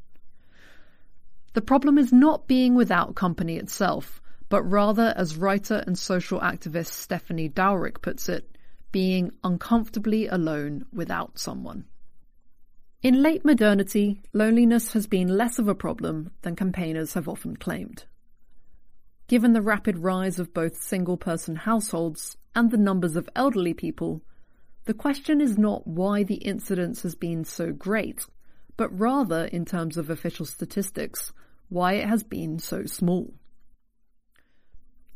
The 1.53 1.61
problem 1.61 1.97
is 1.97 2.13
not 2.13 2.47
being 2.47 2.75
without 2.75 3.15
company 3.15 3.57
itself, 3.57 4.21
but 4.49 4.63
rather, 4.63 5.13
as 5.17 5.37
writer 5.37 5.83
and 5.87 5.97
social 5.97 6.39
activist 6.39 6.87
Stephanie 6.87 7.49
Dowrick 7.49 8.01
puts 8.01 8.29
it, 8.29 8.57
being 8.91 9.31
uncomfortably 9.43 10.27
alone 10.27 10.85
without 10.93 11.39
someone. 11.39 11.85
In 13.01 13.21
late 13.21 13.43
modernity, 13.43 14.21
loneliness 14.33 14.93
has 14.93 15.07
been 15.07 15.27
less 15.27 15.59
of 15.59 15.67
a 15.67 15.75
problem 15.75 16.31
than 16.41 16.55
campaigners 16.55 17.13
have 17.13 17.27
often 17.27 17.55
claimed. 17.55 18.05
Given 19.27 19.53
the 19.53 19.61
rapid 19.61 19.99
rise 19.99 20.37
of 20.37 20.53
both 20.53 20.81
single 20.81 21.17
person 21.17 21.55
households 21.55 22.37
and 22.53 22.69
the 22.69 22.77
numbers 22.77 23.15
of 23.15 23.27
elderly 23.35 23.73
people, 23.73 24.21
the 24.85 24.93
question 24.93 25.41
is 25.41 25.57
not 25.57 25.87
why 25.87 26.21
the 26.21 26.35
incidence 26.35 27.01
has 27.01 27.15
been 27.15 27.43
so 27.43 27.71
great, 27.71 28.27
but 28.77 28.97
rather, 28.97 29.45
in 29.45 29.65
terms 29.65 29.97
of 29.97 30.11
official 30.11 30.45
statistics, 30.45 31.33
why 31.69 31.93
it 31.93 32.07
has 32.07 32.23
been 32.23 32.59
so 32.59 32.85
small. 32.85 33.33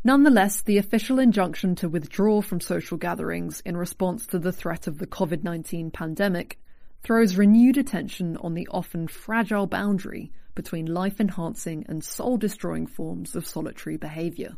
Nonetheless, 0.04 0.62
the 0.62 0.80
official 0.80 1.20
injunction 1.20 1.76
to 1.76 1.90
withdraw 1.90 2.42
from 2.42 2.62
social 2.62 2.98
gatherings 2.98 3.62
in 3.64 3.78
response 3.78 4.26
to 4.28 4.40
the 4.40 4.52
threat 4.52 4.88
of 4.88 4.98
the 4.98 5.06
COVID 5.06 5.44
19 5.44 5.92
pandemic 5.92 6.58
throws 7.04 7.36
renewed 7.36 7.78
attention 7.78 8.38
on 8.38 8.56
the 8.56 8.68
often 8.72 9.08
fragile 9.08 9.68
boundary 9.68 10.32
between 10.56 10.86
life 10.86 11.20
enhancing 11.20 11.86
and 11.88 12.04
soul 12.04 12.38
destroying 12.38 12.88
forms 12.88 13.36
of 13.36 13.46
solitary 13.46 13.98
behaviour. 13.98 14.58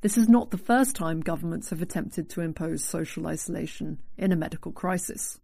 This 0.00 0.18
is 0.18 0.28
not 0.28 0.50
the 0.50 0.58
first 0.58 0.94
time 0.94 1.20
governments 1.20 1.70
have 1.70 1.82
attempted 1.82 2.28
to 2.30 2.40
impose 2.40 2.84
social 2.84 3.26
isolation 3.26 4.00
in 4.16 4.32
a 4.32 4.36
medical 4.36 4.72
crisis. 4.72 5.40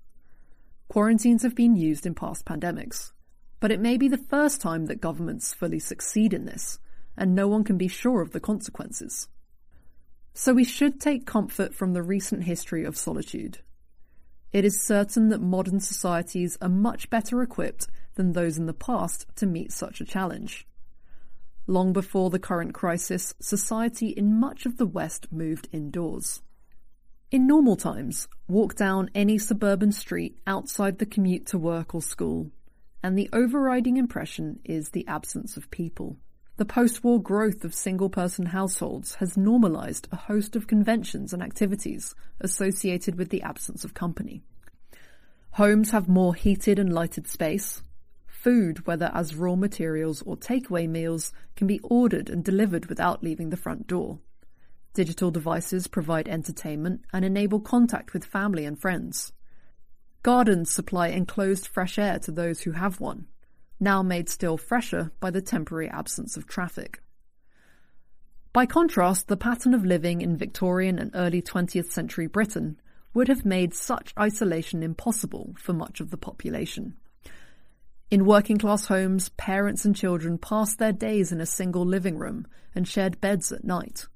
Quarantines 0.88 1.42
have 1.42 1.54
been 1.54 1.74
used 1.74 2.06
in 2.06 2.14
past 2.14 2.44
pandemics, 2.44 3.12
but 3.60 3.72
it 3.72 3.80
may 3.80 3.96
be 3.96 4.08
the 4.08 4.18
first 4.18 4.60
time 4.60 4.86
that 4.86 5.00
governments 5.00 5.54
fully 5.54 5.78
succeed 5.78 6.34
in 6.34 6.44
this 6.44 6.78
and 7.16 7.34
no 7.34 7.48
one 7.48 7.64
can 7.64 7.78
be 7.78 7.88
sure 7.88 8.20
of 8.20 8.32
the 8.32 8.40
consequences. 8.40 9.28
So 10.34 10.54
we 10.54 10.64
should 10.64 11.00
take 11.00 11.26
comfort 11.26 11.74
from 11.74 11.92
the 11.92 12.02
recent 12.02 12.44
history 12.44 12.84
of 12.84 12.96
solitude. 12.96 13.58
It 14.52 14.64
is 14.64 14.82
certain 14.82 15.28
that 15.30 15.40
modern 15.40 15.80
societies 15.80 16.58
are 16.60 16.68
much 16.68 17.10
better 17.10 17.42
equipped 17.42 17.86
than 18.14 18.32
those 18.32 18.58
in 18.58 18.66
the 18.66 18.72
past 18.72 19.26
to 19.36 19.46
meet 19.46 19.72
such 19.72 20.00
a 20.00 20.04
challenge. 20.04 20.66
Long 21.66 21.92
before 21.92 22.30
the 22.30 22.38
current 22.38 22.74
crisis, 22.74 23.34
society 23.40 24.08
in 24.08 24.38
much 24.38 24.66
of 24.66 24.78
the 24.78 24.86
West 24.86 25.28
moved 25.30 25.68
indoors. 25.72 26.42
In 27.30 27.46
normal 27.46 27.76
times, 27.76 28.28
walk 28.48 28.74
down 28.74 29.10
any 29.14 29.38
suburban 29.38 29.92
street 29.92 30.38
outside 30.46 30.98
the 30.98 31.06
commute 31.06 31.46
to 31.46 31.58
work 31.58 31.94
or 31.94 32.02
school, 32.02 32.50
and 33.02 33.16
the 33.16 33.30
overriding 33.32 33.96
impression 33.96 34.58
is 34.64 34.90
the 34.90 35.06
absence 35.06 35.56
of 35.56 35.70
people. 35.70 36.18
The 36.56 36.66
post-war 36.66 37.22
growth 37.22 37.64
of 37.64 37.74
single-person 37.74 38.46
households 38.46 39.14
has 39.14 39.38
normalized 39.38 40.06
a 40.12 40.16
host 40.16 40.54
of 40.54 40.66
conventions 40.66 41.32
and 41.32 41.42
activities 41.42 42.14
associated 42.40 43.16
with 43.16 43.30
the 43.30 43.42
absence 43.42 43.84
of 43.84 43.94
company. 43.94 44.42
Homes 45.52 45.92
have 45.92 46.08
more 46.08 46.34
heated 46.34 46.78
and 46.78 46.92
lighted 46.92 47.26
space. 47.26 47.82
Food, 48.42 48.88
whether 48.88 49.08
as 49.14 49.36
raw 49.36 49.54
materials 49.54 50.20
or 50.22 50.36
takeaway 50.36 50.88
meals, 50.88 51.32
can 51.54 51.68
be 51.68 51.78
ordered 51.84 52.28
and 52.28 52.42
delivered 52.42 52.86
without 52.86 53.22
leaving 53.22 53.50
the 53.50 53.56
front 53.56 53.86
door. 53.86 54.18
Digital 54.94 55.30
devices 55.30 55.86
provide 55.86 56.26
entertainment 56.26 57.04
and 57.12 57.24
enable 57.24 57.60
contact 57.60 58.12
with 58.12 58.24
family 58.24 58.64
and 58.64 58.80
friends. 58.80 59.32
Gardens 60.24 60.74
supply 60.74 61.06
enclosed 61.06 61.68
fresh 61.68 62.00
air 62.00 62.18
to 62.18 62.32
those 62.32 62.62
who 62.62 62.72
have 62.72 62.98
one 62.98 63.28
now 63.78 64.02
made 64.02 64.28
still 64.28 64.56
fresher 64.56 65.12
by 65.20 65.30
the 65.30 65.40
temporary 65.40 65.88
absence 65.88 66.36
of 66.36 66.48
traffic. 66.48 67.00
By 68.52 68.66
contrast, 68.66 69.28
the 69.28 69.36
pattern 69.36 69.72
of 69.72 69.84
living 69.84 70.20
in 70.20 70.36
Victorian 70.36 70.98
and 70.98 71.12
early 71.14 71.42
20th 71.42 71.92
century 71.92 72.26
Britain 72.26 72.80
would 73.14 73.28
have 73.28 73.44
made 73.44 73.72
such 73.72 74.12
isolation 74.18 74.82
impossible 74.82 75.54
for 75.60 75.72
much 75.72 76.00
of 76.00 76.10
the 76.10 76.16
population. 76.16 76.96
In 78.12 78.26
working 78.26 78.58
class 78.58 78.84
homes, 78.84 79.30
parents 79.38 79.86
and 79.86 79.96
children 79.96 80.36
passed 80.36 80.78
their 80.78 80.92
days 80.92 81.32
in 81.32 81.40
a 81.40 81.46
single 81.46 81.86
living 81.86 82.18
room 82.18 82.46
and 82.74 82.86
shared 82.86 83.22
beds 83.22 83.50
at 83.50 83.64
night. 83.64 84.06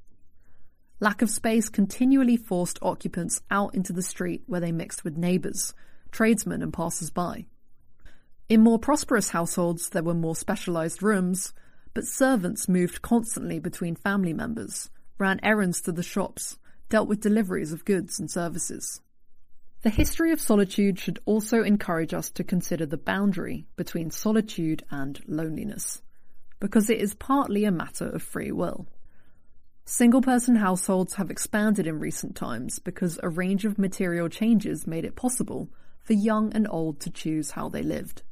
Lack 1.01 1.23
of 1.23 1.31
space 1.31 1.71
continually 1.71 2.37
forced 2.37 2.79
occupants 2.83 3.41
out 3.51 3.75
into 3.75 3.95
the 3.95 4.03
street 4.03 4.43
where 4.45 4.61
they 4.61 4.71
mixed 4.71 5.03
with 5.03 5.17
neighbours, 5.17 5.73
tradesmen 6.11 6.61
and 6.61 6.75
passers 6.75 7.09
by. 7.09 7.47
In 8.51 8.61
more 8.61 8.79
prosperous 8.79 9.31
households, 9.31 9.89
there 9.89 10.03
were 10.03 10.13
more 10.13 10.37
specialised 10.37 11.01
rooms, 11.01 11.55
but 11.95 12.05
servants 12.05 12.69
moved 12.69 13.01
constantly 13.01 13.59
between 13.59 13.97
family 13.97 14.35
members, 14.35 14.91
ran 15.17 15.41
errands 15.43 15.81
to 15.81 15.91
the 15.91 16.03
shops, 16.03 16.59
dealt 16.91 17.09
with 17.09 17.23
deliveries 17.23 17.73
of 17.73 17.87
goods 17.87 18.21
and 18.21 18.31
services. 18.31 19.01
The 19.87 19.91
history 19.91 20.33
of 20.33 20.41
solitude 20.41 20.99
should 20.99 21.21
also 21.27 21.63
encourage 21.63 22.13
us 22.13 22.33
to 22.33 22.43
consider 22.43 22.87
the 22.87 22.97
boundary 22.97 23.69
between 23.77 24.11
solitude 24.11 24.85
and 24.91 25.21
loneliness, 25.29 26.03
because 26.59 26.91
it 26.91 26.99
is 26.99 27.15
partly 27.15 27.65
a 27.65 27.71
matter 27.71 28.09
of 28.09 28.21
free 28.21 28.51
will. 28.51 28.89
Single 29.85 30.23
person 30.23 30.57
households 30.57 31.15
have 31.15 31.31
expanded 31.31 31.87
in 31.87 32.01
recent 32.01 32.35
times 32.35 32.81
because 32.81 33.21
a 33.23 33.29
range 33.29 33.65
of 33.65 33.79
material 33.79 34.29
changes 34.29 34.89
made 34.89 35.05
it 35.05 35.15
possible 35.15 35.71
for 36.01 36.15
young 36.15 36.53
and 36.53 36.67
old 36.69 36.99
to 36.99 37.09
choose 37.11 37.53
how 37.53 37.69
they 37.69 37.85
lived. 37.85 38.23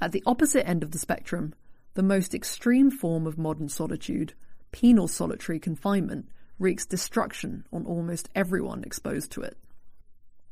At 0.00 0.12
the 0.12 0.22
opposite 0.24 0.66
end 0.66 0.82
of 0.82 0.92
the 0.92 0.98
spectrum, 0.98 1.52
the 1.92 2.02
most 2.02 2.34
extreme 2.34 2.90
form 2.90 3.26
of 3.26 3.36
modern 3.36 3.68
solitude, 3.68 4.32
penal 4.70 5.08
solitary 5.08 5.60
confinement, 5.60 6.30
wreaks 6.58 6.86
destruction 6.86 7.66
on 7.70 7.84
almost 7.84 8.30
everyone 8.34 8.82
exposed 8.82 9.30
to 9.32 9.42
it. 9.42 9.58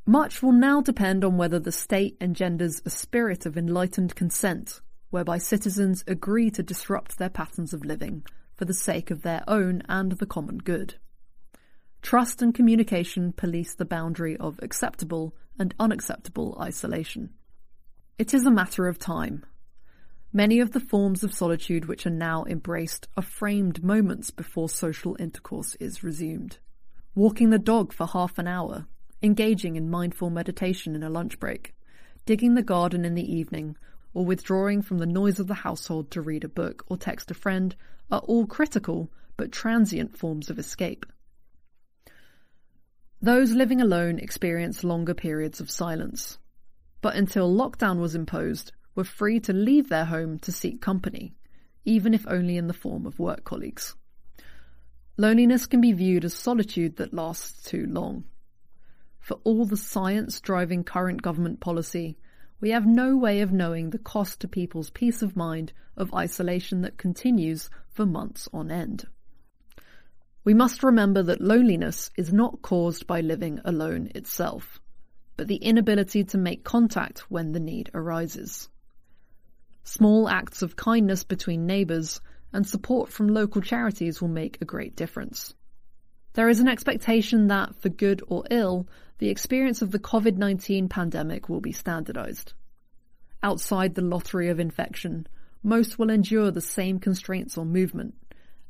Much 0.05 0.41
will 0.41 0.51
now 0.51 0.81
depend 0.81 1.23
on 1.23 1.37
whether 1.37 1.59
the 1.59 1.71
state 1.71 2.17
engenders 2.19 2.81
a 2.85 2.89
spirit 2.89 3.45
of 3.45 3.55
enlightened 3.55 4.15
consent, 4.15 4.81
whereby 5.11 5.37
citizens 5.37 6.03
agree 6.07 6.49
to 6.49 6.63
disrupt 6.63 7.17
their 7.17 7.29
patterns 7.29 7.73
of 7.73 7.85
living 7.85 8.23
for 8.55 8.65
the 8.65 8.73
sake 8.73 9.11
of 9.11 9.21
their 9.21 9.43
own 9.47 9.81
and 9.87 10.13
the 10.13 10.25
common 10.25 10.57
good. 10.57 10.95
Trust 12.01 12.41
and 12.41 12.53
communication 12.53 13.31
police 13.31 13.75
the 13.75 13.85
boundary 13.85 14.35
of 14.37 14.59
acceptable 14.63 15.35
and 15.59 15.75
unacceptable 15.79 16.57
isolation. 16.59 17.29
It 18.17 18.33
is 18.33 18.45
a 18.45 18.51
matter 18.51 18.87
of 18.87 18.97
time. 18.97 19.45
Many 20.33 20.59
of 20.59 20.71
the 20.71 20.79
forms 20.79 21.23
of 21.23 21.33
solitude 21.33 21.85
which 21.85 22.07
are 22.07 22.11
now 22.11 22.45
embraced 22.45 23.07
are 23.17 23.23
framed 23.23 23.83
moments 23.83 24.31
before 24.31 24.69
social 24.69 25.15
intercourse 25.19 25.75
is 25.75 26.03
resumed. 26.03 26.57
Walking 27.13 27.51
the 27.51 27.59
dog 27.59 27.93
for 27.93 28.07
half 28.07 28.39
an 28.39 28.47
hour, 28.47 28.87
engaging 29.23 29.75
in 29.75 29.89
mindful 29.89 30.29
meditation 30.29 30.95
in 30.95 31.03
a 31.03 31.09
lunch 31.09 31.39
break, 31.39 31.73
digging 32.25 32.55
the 32.55 32.63
garden 32.63 33.05
in 33.05 33.15
the 33.15 33.33
evening, 33.33 33.75
or 34.13 34.25
withdrawing 34.25 34.81
from 34.81 34.97
the 34.97 35.05
noise 35.05 35.39
of 35.39 35.47
the 35.47 35.53
household 35.53 36.11
to 36.11 36.21
read 36.21 36.43
a 36.43 36.49
book 36.49 36.83
or 36.87 36.97
text 36.97 37.31
a 37.31 37.33
friend 37.33 37.75
are 38.11 38.19
all 38.19 38.45
critical 38.45 39.11
but 39.37 39.51
transient 39.51 40.17
forms 40.17 40.49
of 40.49 40.59
escape. 40.59 41.05
Those 43.21 43.53
living 43.53 43.79
alone 43.79 44.17
experience 44.19 44.83
longer 44.83 45.13
periods 45.13 45.59
of 45.59 45.69
silence, 45.69 46.39
but 47.01 47.15
until 47.15 47.53
lockdown 47.53 47.99
was 47.99 48.15
imposed, 48.15 48.71
were 48.95 49.03
free 49.03 49.39
to 49.41 49.53
leave 49.53 49.89
their 49.89 50.05
home 50.05 50.39
to 50.39 50.51
seek 50.51 50.81
company, 50.81 51.33
even 51.85 52.13
if 52.13 52.25
only 52.27 52.57
in 52.57 52.67
the 52.67 52.73
form 52.73 53.05
of 53.05 53.19
work 53.19 53.43
colleagues. 53.43 53.95
Loneliness 55.17 55.67
can 55.67 55.81
be 55.81 55.93
viewed 55.93 56.25
as 56.25 56.33
solitude 56.33 56.97
that 56.97 57.13
lasts 57.13 57.63
too 57.63 57.85
long. 57.85 58.25
For 59.21 59.39
all 59.45 59.65
the 59.65 59.77
science 59.77 60.41
driving 60.41 60.83
current 60.83 61.21
government 61.21 61.61
policy, 61.61 62.17
we 62.59 62.71
have 62.71 62.85
no 62.85 63.15
way 63.15 63.39
of 63.39 63.53
knowing 63.53 63.91
the 63.91 63.97
cost 63.97 64.41
to 64.41 64.47
people's 64.47 64.89
peace 64.89 65.21
of 65.21 65.37
mind 65.37 65.71
of 65.95 66.13
isolation 66.13 66.81
that 66.81 66.97
continues 66.97 67.69
for 67.89 68.05
months 68.05 68.49
on 68.51 68.69
end. 68.69 69.05
We 70.43 70.53
must 70.53 70.83
remember 70.83 71.23
that 71.23 71.39
loneliness 71.39 72.09
is 72.17 72.33
not 72.33 72.61
caused 72.61 73.07
by 73.07 73.21
living 73.21 73.61
alone 73.63 74.11
itself 74.13 74.81
but 75.41 75.47
the 75.47 75.55
inability 75.55 76.23
to 76.23 76.37
make 76.37 76.63
contact 76.63 77.31
when 77.31 77.51
the 77.51 77.59
need 77.59 77.89
arises. 77.95 78.69
Small 79.83 80.29
acts 80.29 80.61
of 80.61 80.75
kindness 80.75 81.23
between 81.23 81.65
neighbours 81.65 82.21
and 82.53 82.67
support 82.67 83.09
from 83.09 83.27
local 83.27 83.59
charities 83.59 84.21
will 84.21 84.29
make 84.29 84.59
a 84.61 84.65
great 84.65 84.95
difference. 84.95 85.55
There 86.33 86.49
is 86.49 86.59
an 86.59 86.67
expectation 86.67 87.47
that, 87.47 87.75
for 87.81 87.89
good 87.89 88.21
or 88.27 88.43
ill, 88.49 88.87
the 89.17 89.29
experience 89.29 89.81
of 89.81 89.91
the 89.91 89.99
COVID 89.99 90.37
19 90.37 90.89
pandemic 90.89 91.49
will 91.49 91.61
be 91.61 91.71
standardised. 91.71 92.53
Outside 93.43 93.95
the 93.95 94.01
lottery 94.01 94.49
of 94.49 94.59
infection, 94.59 95.27
most 95.63 95.99
will 95.99 96.09
endure 96.09 96.51
the 96.51 96.61
same 96.61 96.99
constraints 96.99 97.57
on 97.57 97.71
movement, 97.71 98.15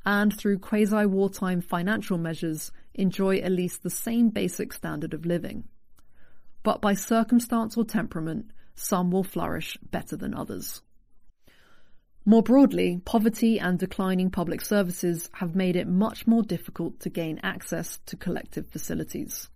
and 0.06 0.36
through 0.36 0.60
quasi 0.60 1.06
wartime 1.06 1.62
financial 1.62 2.18
measures, 2.18 2.72
enjoy 2.94 3.38
at 3.38 3.52
least 3.52 3.84
the 3.84 3.90
same 3.90 4.30
basic 4.30 4.74
standard 4.74 5.14
of 5.14 5.26
living 5.26 5.66
but 6.64 6.82
by 6.82 6.94
circumstance 6.94 7.78
or 7.78 7.84
temperament, 7.84 8.52
some 8.76 9.12
will 9.12 9.24
flourish 9.24 9.78
better 9.90 10.16
than 10.16 10.34
others. 10.34 10.82
More 12.24 12.44
broadly, 12.44 13.02
poverty 13.04 13.60
and 13.60 13.80
declining 13.80 14.30
public 14.30 14.62
services 14.62 15.30
have 15.34 15.56
made 15.56 15.76
it 15.76 15.88
much 15.88 16.28
more 16.28 16.44
difficult 16.44 17.00
to 17.00 17.10
gain 17.10 17.40
access 17.42 18.00
to 18.06 18.16
collective 18.16 18.68
facilities. 18.70 19.50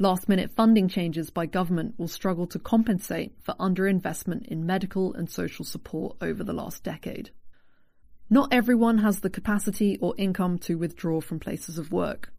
Last 0.00 0.28
minute 0.28 0.50
funding 0.50 0.88
changes 0.88 1.30
by 1.30 1.46
government 1.46 1.94
will 1.98 2.08
struggle 2.08 2.48
to 2.48 2.58
compensate 2.58 3.34
for 3.42 3.54
underinvestment 3.60 4.48
in 4.48 4.66
medical 4.66 5.14
and 5.14 5.30
social 5.30 5.64
support 5.64 6.16
over 6.20 6.42
the 6.42 6.52
last 6.52 6.82
decade. 6.82 7.30
Not 8.28 8.52
everyone 8.52 8.98
has 8.98 9.20
the 9.20 9.30
capacity 9.30 9.96
or 10.00 10.14
income 10.18 10.58
to 10.60 10.78
withdraw 10.78 11.20
from 11.20 11.38
places 11.38 11.78
of 11.78 11.92
work. 11.92 12.32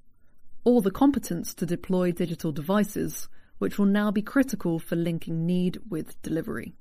or 0.64 0.82
the 0.82 0.92
competence 0.92 1.54
to 1.56 1.66
deploy 1.66 2.12
digital 2.12 2.52
devices, 2.52 3.28
which 3.58 3.78
will 3.80 3.86
now 3.86 4.12
be 4.12 4.22
critical 4.22 4.80
for 4.80 4.96
linking 4.96 5.46
need 5.46 5.80
with 5.90 6.22
delivery. 6.22 6.76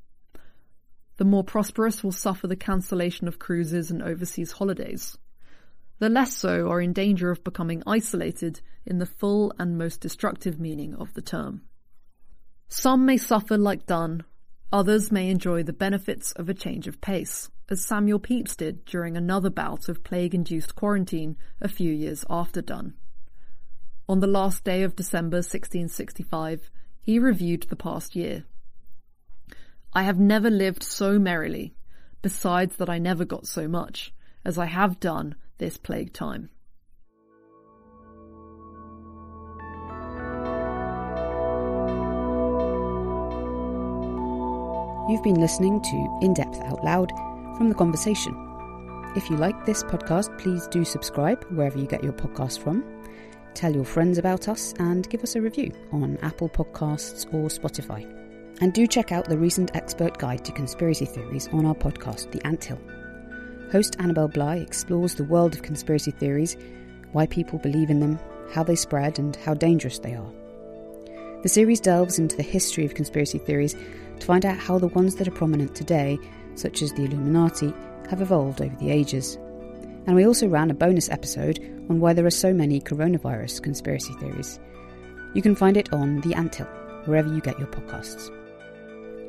More 1.31 1.45
prosperous 1.45 2.03
will 2.03 2.11
suffer 2.11 2.49
the 2.49 2.57
cancellation 2.57 3.29
of 3.29 3.39
cruises 3.39 3.89
and 3.89 4.03
overseas 4.03 4.51
holidays. 4.51 5.17
The 6.01 6.09
less 6.09 6.35
so 6.35 6.69
are 6.69 6.81
in 6.81 6.93
danger 6.93 7.31
of 7.31 7.45
becoming 7.45 7.85
isolated 7.87 8.61
in 8.85 8.99
the 8.99 9.07
full 9.07 9.53
and 9.57 9.79
most 9.79 10.01
destructive 10.01 10.59
meaning 10.59 10.93
of 10.97 11.15
the 11.15 11.23
term. 11.23 11.63
Some 12.67 13.07
may 13.07 13.17
suffer 13.17 13.57
like 13.57 13.87
Donne, 13.87 14.25
others 14.73 15.13
may 15.13 15.31
enjoy 15.31 15.63
the 15.63 15.73
benefits 15.73 16.33
of 16.33 16.49
a 16.49 16.53
change 16.53 16.89
of 16.89 17.01
pace, 17.01 17.49
as 17.69 17.85
Samuel 17.85 18.19
Pepys 18.19 18.57
did 18.57 18.85
during 18.85 19.17
another 19.17 19.51
bout 19.51 19.89
of 19.89 20.03
plague-induced 20.03 20.75
quarantine 20.75 21.37
a 21.61 21.69
few 21.69 21.93
years 21.93 22.25
after 22.29 22.61
Donne. 22.61 22.95
On 24.09 24.19
the 24.19 24.27
last 24.27 24.65
day 24.65 24.83
of 24.83 24.97
December 24.97 25.37
1665, 25.37 26.73
he 27.01 27.21
reviewed 27.21 27.69
the 27.69 27.77
past 27.77 28.17
year. 28.17 28.47
I 29.93 30.05
have 30.05 30.21
never 30.21 30.51
lived 30.51 30.85
so 30.85 31.19
merrily, 31.19 31.75
besides 32.23 32.77
that 32.77 32.89
I 32.89 32.99
never 32.99 33.25
got 33.25 33.49
so 33.49 33.67
much, 33.67 34.15
as 34.45 34.57
I 34.57 34.67
have 34.67 35.01
done 35.01 35.35
this 35.59 35.77
plague 35.79 36.13
time. 36.13 36.51
You've 45.11 45.25
been 45.25 45.41
listening 45.41 45.83
to 45.83 46.19
In 46.23 46.35
Depth 46.35 46.61
Out 46.61 46.85
Loud 46.85 47.11
from 47.57 47.69
The 47.69 47.75
Conversation. 47.75 48.33
If 49.17 49.29
you 49.29 49.37
like 49.37 49.67
this 49.67 49.83
podcast, 49.83 50.39
please 50.39 50.69
do 50.69 50.85
subscribe 50.85 51.43
wherever 51.51 51.77
you 51.77 51.89
get 51.89 52.05
your 52.05 52.13
podcasts 52.13 52.63
from. 52.63 52.85
Tell 53.55 53.75
your 53.75 53.85
friends 53.85 54.19
about 54.19 54.47
us 54.47 54.73
and 54.79 55.11
give 55.11 55.25
us 55.25 55.35
a 55.35 55.43
review 55.43 55.73
on 55.91 56.17
Apple 56.23 56.49
Podcasts 56.49 57.27
or 57.35 57.49
Spotify. 57.49 58.20
And 58.61 58.75
do 58.75 58.87
check 58.87 59.11
out 59.11 59.25
the 59.25 59.39
recent 59.39 59.75
expert 59.75 60.19
guide 60.19 60.45
to 60.45 60.53
conspiracy 60.53 61.07
theories 61.07 61.49
on 61.49 61.65
our 61.65 61.75
podcast, 61.75 62.31
The 62.31 62.47
Anthill. 62.47 62.79
Host 63.73 63.97
Annabel 63.99 64.29
Bligh 64.29 64.57
explores 64.57 65.15
the 65.15 65.25
world 65.25 65.55
of 65.55 65.63
conspiracy 65.63 66.11
theories, 66.11 66.59
why 67.13 67.27
people 67.27 67.59
believe 67.59 67.89
in 67.89 68.01
them, 68.01 68.19
how 68.53 68.63
they 68.63 68.77
spread, 68.77 69.19
and 69.19 69.35
how 69.37 69.55
dangerous 69.55 69.99
they 69.99 70.15
are. 70.15 70.31
The 71.43 71.49
series 71.49 71.81
delves 71.81 72.19
into 72.19 72.37
the 72.37 72.43
history 72.43 72.85
of 72.85 72.95
conspiracy 72.95 73.39
theories 73.39 73.75
to 74.19 74.27
find 74.27 74.45
out 74.45 74.59
how 74.59 74.79
the 74.79 74.89
ones 74.89 75.15
that 75.15 75.27
are 75.27 75.33
prominent 75.33 75.75
today, 75.75 76.19
such 76.55 76.83
as 76.83 76.93
the 76.93 77.05
Illuminati, 77.05 77.73
have 78.11 78.21
evolved 78.21 78.61
over 78.61 78.77
the 78.77 78.91
ages. 78.91 79.37
And 80.07 80.15
we 80.15 80.27
also 80.27 80.47
ran 80.49 80.71
a 80.71 80.75
bonus 80.75 81.09
episode 81.09 81.59
on 81.89 82.01
why 82.01 82.13
there 82.13 82.27
are 82.27 82.31
so 82.31 82.53
many 82.53 82.79
coronavirus 82.79 83.63
conspiracy 83.63 84.13
theories. 84.15 84.61
You 85.33 85.41
can 85.41 85.55
find 85.55 85.79
it 85.79 85.95
on 85.95 86.21
The 86.21 86.35
Anthill, 86.35 86.67
wherever 87.07 87.33
you 87.33 87.41
get 87.41 87.59
your 87.59 87.69
podcasts. 87.69 88.31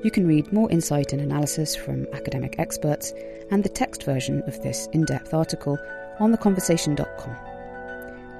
You 0.03 0.09
can 0.09 0.25
read 0.25 0.51
more 0.51 0.71
insight 0.71 1.13
and 1.13 1.21
analysis 1.21 1.75
from 1.75 2.07
academic 2.13 2.55
experts 2.57 3.13
and 3.51 3.63
the 3.63 3.69
text 3.69 4.03
version 4.03 4.41
of 4.47 4.61
this 4.63 4.87
in 4.93 5.05
depth 5.05 5.33
article 5.33 5.77
on 6.19 6.33
theconversation.com. 6.33 7.35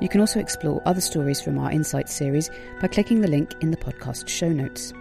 You 0.01 0.09
can 0.09 0.21
also 0.21 0.39
explore 0.39 0.81
other 0.85 1.01
stories 1.01 1.39
from 1.39 1.59
our 1.59 1.71
Insights 1.71 2.13
series 2.13 2.49
by 2.81 2.87
clicking 2.87 3.21
the 3.21 3.27
link 3.27 3.53
in 3.61 3.69
the 3.69 3.77
podcast 3.77 4.27
show 4.27 4.49
notes. 4.49 4.91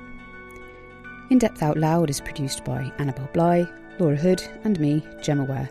In 1.31 1.39
Depth 1.39 1.63
Out 1.63 1.79
Loud 1.79 2.11
is 2.11 2.21
produced 2.21 2.65
by 2.65 2.93
Annabel 2.99 3.29
Bligh, 3.33 3.67
Laura 3.99 4.17
Hood, 4.17 4.43
and 4.65 4.79
me, 4.79 5.03
Gemma 5.23 5.45
Ware, 5.45 5.71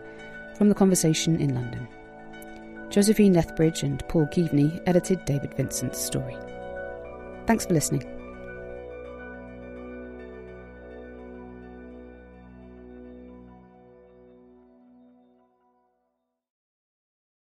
from 0.58 0.70
The 0.70 0.76
Conversation 0.76 1.40
in 1.40 1.54
London. 1.54 1.88
Josephine 2.90 3.34
Lethbridge 3.34 3.84
and 3.84 4.04
Paul 4.08 4.26
Keaveney 4.28 4.82
edited 4.88 5.24
David 5.26 5.54
Vincent's 5.54 6.04
story. 6.04 6.36
Thanks 7.46 7.68
for 7.68 7.74
listening. 7.76 8.19